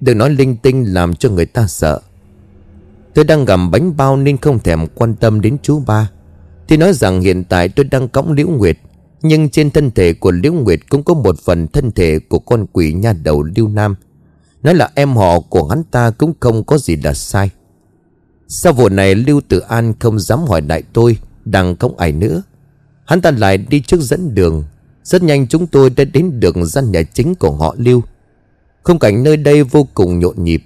Đừng 0.00 0.18
nói 0.18 0.30
linh 0.30 0.56
tinh 0.56 0.84
làm 0.84 1.14
cho 1.14 1.30
người 1.30 1.46
ta 1.46 1.66
sợ. 1.66 2.00
Tôi 3.16 3.24
đang 3.24 3.44
gặm 3.44 3.70
bánh 3.70 3.96
bao 3.96 4.16
nên 4.16 4.36
không 4.36 4.58
thèm 4.58 4.86
quan 4.94 5.14
tâm 5.14 5.40
đến 5.40 5.56
chú 5.62 5.82
ba. 5.86 6.10
Thì 6.68 6.76
nói 6.76 6.92
rằng 6.92 7.20
hiện 7.20 7.44
tại 7.44 7.68
tôi 7.68 7.84
đang 7.84 8.08
cõng 8.08 8.32
Liễu 8.32 8.48
Nguyệt, 8.48 8.78
Nhưng 9.22 9.48
trên 9.48 9.70
thân 9.70 9.90
thể 9.90 10.12
của 10.12 10.30
Liễu 10.30 10.52
Nguyệt 10.52 10.80
cũng 10.88 11.02
có 11.02 11.14
một 11.14 11.38
phần 11.40 11.68
thân 11.68 11.92
thể 11.92 12.18
của 12.18 12.38
con 12.38 12.66
quỷ 12.72 12.92
nha 12.92 13.12
đầu 13.12 13.42
Liêu 13.42 13.68
Nam. 13.68 13.94
Nói 14.62 14.74
là 14.74 14.90
em 14.94 15.16
họ 15.16 15.40
của 15.40 15.68
hắn 15.68 15.84
ta 15.84 16.10
cũng 16.10 16.32
không 16.40 16.64
có 16.64 16.78
gì 16.78 16.96
là 16.96 17.14
sai. 17.14 17.50
Sau 18.48 18.72
vụ 18.72 18.88
này 18.88 19.14
Lưu 19.14 19.40
Tử 19.48 19.58
An 19.58 19.94
không 19.98 20.18
dám 20.18 20.38
hỏi 20.38 20.62
lại 20.62 20.82
tôi 20.92 21.18
Đang 21.44 21.76
không 21.76 21.96
ai 21.96 22.12
nữa. 22.12 22.42
Hắn 23.04 23.20
ta 23.20 23.30
lại 23.30 23.58
đi 23.58 23.80
trước 23.80 24.00
dẫn 24.00 24.34
đường. 24.34 24.64
Rất 25.04 25.22
nhanh 25.22 25.46
chúng 25.46 25.66
tôi 25.66 25.90
đã 25.90 26.04
đến 26.04 26.40
được 26.40 26.56
gian 26.62 26.92
nhà 26.92 27.02
chính 27.02 27.34
của 27.34 27.50
họ 27.50 27.74
Lưu 27.78 28.02
Không 28.82 28.98
cảnh 28.98 29.22
nơi 29.22 29.36
đây 29.36 29.62
vô 29.62 29.88
cùng 29.94 30.18
nhộn 30.18 30.44
nhịp. 30.44 30.62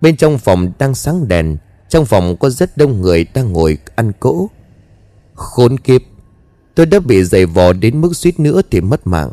Bên 0.00 0.16
trong 0.16 0.38
phòng 0.38 0.72
đang 0.78 0.94
sáng 0.94 1.28
đèn 1.28 1.56
trong 1.90 2.06
phòng 2.06 2.36
có 2.36 2.50
rất 2.50 2.76
đông 2.76 3.00
người 3.00 3.26
đang 3.34 3.52
ngồi 3.52 3.78
ăn 3.94 4.12
cỗ. 4.20 4.50
Khốn 5.34 5.78
kiếp 5.78 6.02
Tôi 6.74 6.86
đã 6.86 7.00
bị 7.00 7.24
giày 7.24 7.46
vò 7.46 7.72
đến 7.72 8.00
mức 8.00 8.16
suýt 8.16 8.40
nữa 8.40 8.62
thì 8.70 8.80
mất 8.80 9.06
mạng. 9.06 9.30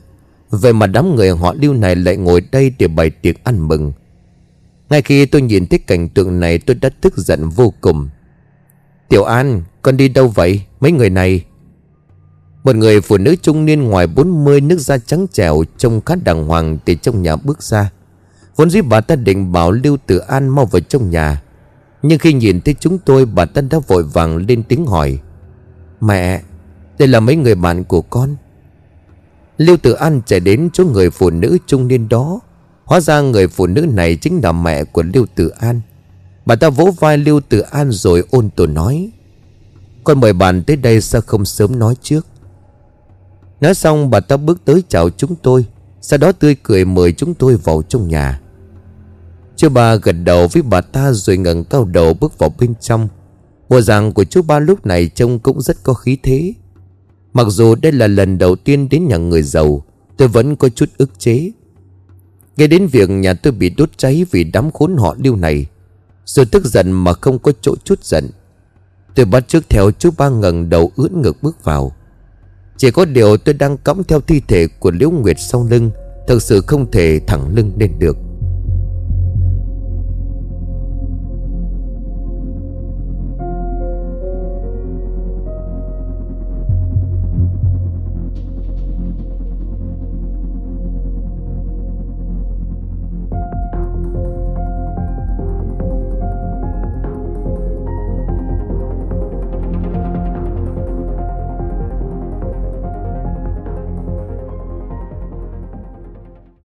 Vậy 0.49 0.73
mà 0.73 0.87
đám 0.87 1.15
người 1.15 1.29
họ 1.29 1.53
lưu 1.53 1.73
này 1.73 1.95
lại 1.95 2.17
ngồi 2.17 2.41
đây 2.41 2.71
để 2.79 2.87
bày 2.87 3.09
tiệc 3.09 3.43
ăn 3.43 3.67
mừng. 3.67 3.93
Ngay 4.89 5.01
khi 5.01 5.25
tôi 5.25 5.41
nhìn 5.41 5.67
thấy 5.67 5.79
cảnh 5.79 6.09
tượng 6.09 6.39
này 6.39 6.59
tôi 6.59 6.75
đã 6.75 6.89
tức 7.01 7.17
giận 7.17 7.49
vô 7.49 7.73
cùng. 7.81 8.09
Tiểu 9.09 9.23
An, 9.23 9.63
con 9.81 9.97
đi 9.97 10.07
đâu 10.07 10.27
vậy? 10.27 10.61
Mấy 10.79 10.91
người 10.91 11.09
này? 11.09 11.45
Một 12.63 12.75
người 12.75 13.01
phụ 13.01 13.17
nữ 13.17 13.35
trung 13.41 13.65
niên 13.65 13.83
ngoài 13.83 14.07
40 14.07 14.61
nước 14.61 14.79
da 14.79 14.97
trắng 14.97 15.27
trẻo 15.33 15.63
Trông 15.77 16.01
khá 16.01 16.15
đàng 16.15 16.47
hoàng 16.47 16.77
từ 16.85 16.95
trong 16.95 17.21
nhà 17.21 17.35
bước 17.35 17.63
ra. 17.63 17.91
Vốn 18.55 18.69
dĩ 18.69 18.81
bà 18.81 19.01
ta 19.01 19.15
định 19.15 19.51
bảo 19.51 19.71
Lưu 19.71 19.97
Tử 20.07 20.17
An 20.17 20.49
mau 20.49 20.65
vào 20.65 20.79
trong 20.79 21.09
nhà. 21.09 21.41
Nhưng 22.01 22.19
khi 22.19 22.33
nhìn 22.33 22.61
thấy 22.61 22.75
chúng 22.79 22.97
tôi 22.97 23.25
bà 23.25 23.45
ta 23.45 23.61
đã 23.61 23.79
vội 23.87 24.03
vàng 24.03 24.37
lên 24.37 24.63
tiếng 24.63 24.85
hỏi, 24.85 25.19
Mẹ, 26.01 26.41
Đây 26.99 27.07
là 27.07 27.19
mấy 27.19 27.35
người 27.35 27.55
bạn 27.55 27.83
của 27.83 28.01
con? 28.01 28.35
Lưu 29.57 29.77
Tử 29.77 29.91
An 29.91 30.21
chạy 30.25 30.39
đến 30.39 30.69
chỗ 30.73 30.83
người 30.85 31.09
phụ 31.09 31.29
nữ 31.29 31.57
trung 31.67 31.87
niên 31.87 32.09
đó. 32.09 32.39
Hóa 32.85 32.99
ra 32.99 33.21
người 33.21 33.47
phụ 33.47 33.67
nữ 33.67 33.81
này 33.81 34.15
chính 34.15 34.39
là 34.43 34.51
mẹ 34.51 34.83
của 34.83 35.03
Lưu 35.13 35.25
Tử 35.35 35.47
An. 35.47 35.81
Bà 36.45 36.55
ta 36.55 36.69
vỗ 36.69 36.91
vai 36.99 37.17
Lưu 37.17 37.41
Tử 37.49 37.59
An 37.59 37.91
rồi 37.91 38.23
ôn 38.31 38.49
tồn 38.49 38.73
nói, 38.73 39.11
Con 40.03 40.19
mời 40.19 40.33
bạn 40.33 40.63
tới 40.63 40.75
đây 40.75 41.01
sao 41.01 41.21
không 41.21 41.45
sớm 41.45 41.79
nói 41.79 41.95
trước. 42.01 42.25
Nói 43.61 43.73
xong, 43.73 44.09
bà 44.09 44.19
ta 44.19 44.37
bước 44.37 44.65
tới 44.65 44.83
chào 44.89 45.09
chúng 45.09 45.35
tôi. 45.35 45.65
Sau 46.01 46.17
đó 46.17 46.31
tươi 46.31 46.55
cười 46.63 46.85
mời 46.85 47.11
chúng 47.13 47.33
tôi 47.33 47.55
vào 47.55 47.83
trong 47.89 48.07
nhà. 48.07 48.41
Chú 49.57 49.69
ba 49.69 49.95
gật 49.95 50.15
đầu 50.23 50.47
với 50.47 50.63
bà 50.63 50.81
ta 50.81 51.11
rồi 51.11 51.37
ngẩng 51.37 51.63
cao 51.63 51.85
đầu 51.85 52.13
bước 52.13 52.39
vào 52.39 52.53
bên 52.59 52.73
trong. 52.81 53.07
Bộ 53.69 53.81
dạng 53.81 54.13
của 54.13 54.23
chú 54.23 54.41
ba 54.41 54.59
lúc 54.59 54.85
này 54.85 55.09
trông 55.15 55.39
cũng 55.39 55.61
rất 55.61 55.83
có 55.83 55.93
khí 55.93 56.17
thế. 56.23 56.53
Mặc 57.33 57.47
dù 57.49 57.75
đây 57.75 57.91
là 57.91 58.07
lần 58.07 58.37
đầu 58.37 58.55
tiên 58.55 58.89
đến 58.89 59.07
nhà 59.07 59.17
người 59.17 59.43
giàu, 59.43 59.83
Tôi 60.17 60.27
vẫn 60.27 60.55
có 60.55 60.69
chút 60.69 60.89
ức 60.97 61.19
chế. 61.19 61.51
Nghe 62.57 62.67
đến 62.67 62.87
việc 62.87 63.09
nhà 63.09 63.33
tôi 63.33 63.53
bị 63.53 63.69
đốt 63.69 63.97
cháy 63.97 64.25
vì 64.31 64.43
đám 64.43 64.71
khốn 64.71 64.97
họ 64.97 65.15
lưu 65.23 65.35
này 65.35 65.65
Rồi 66.25 66.45
tức 66.45 66.65
giận 66.65 66.91
mà 66.91 67.13
không 67.13 67.39
có 67.39 67.51
chỗ 67.61 67.75
chút 67.83 68.03
giận. 68.03 68.29
Tôi 69.15 69.25
bắt 69.25 69.47
trước 69.47 69.69
theo 69.69 69.91
chú 69.91 70.09
ba 70.17 70.29
ngẩng 70.29 70.69
đầu 70.69 70.91
ưỡn 70.95 71.21
ngực 71.21 71.37
bước 71.41 71.63
vào. 71.63 71.91
Chỉ 72.77 72.91
có 72.91 73.05
điều 73.05 73.37
tôi 73.37 73.53
đang 73.53 73.77
cõng 73.77 74.03
theo 74.03 74.21
thi 74.21 74.41
thể 74.47 74.67
của 74.79 74.91
Liễu 74.91 75.11
Nguyệt 75.11 75.37
sau 75.39 75.67
lưng 75.69 75.91
Thật 76.27 76.43
sự 76.43 76.61
không 76.61 76.91
thể 76.91 77.19
thẳng 77.27 77.55
lưng 77.55 77.71
lên 77.77 77.99
được. 77.99 78.17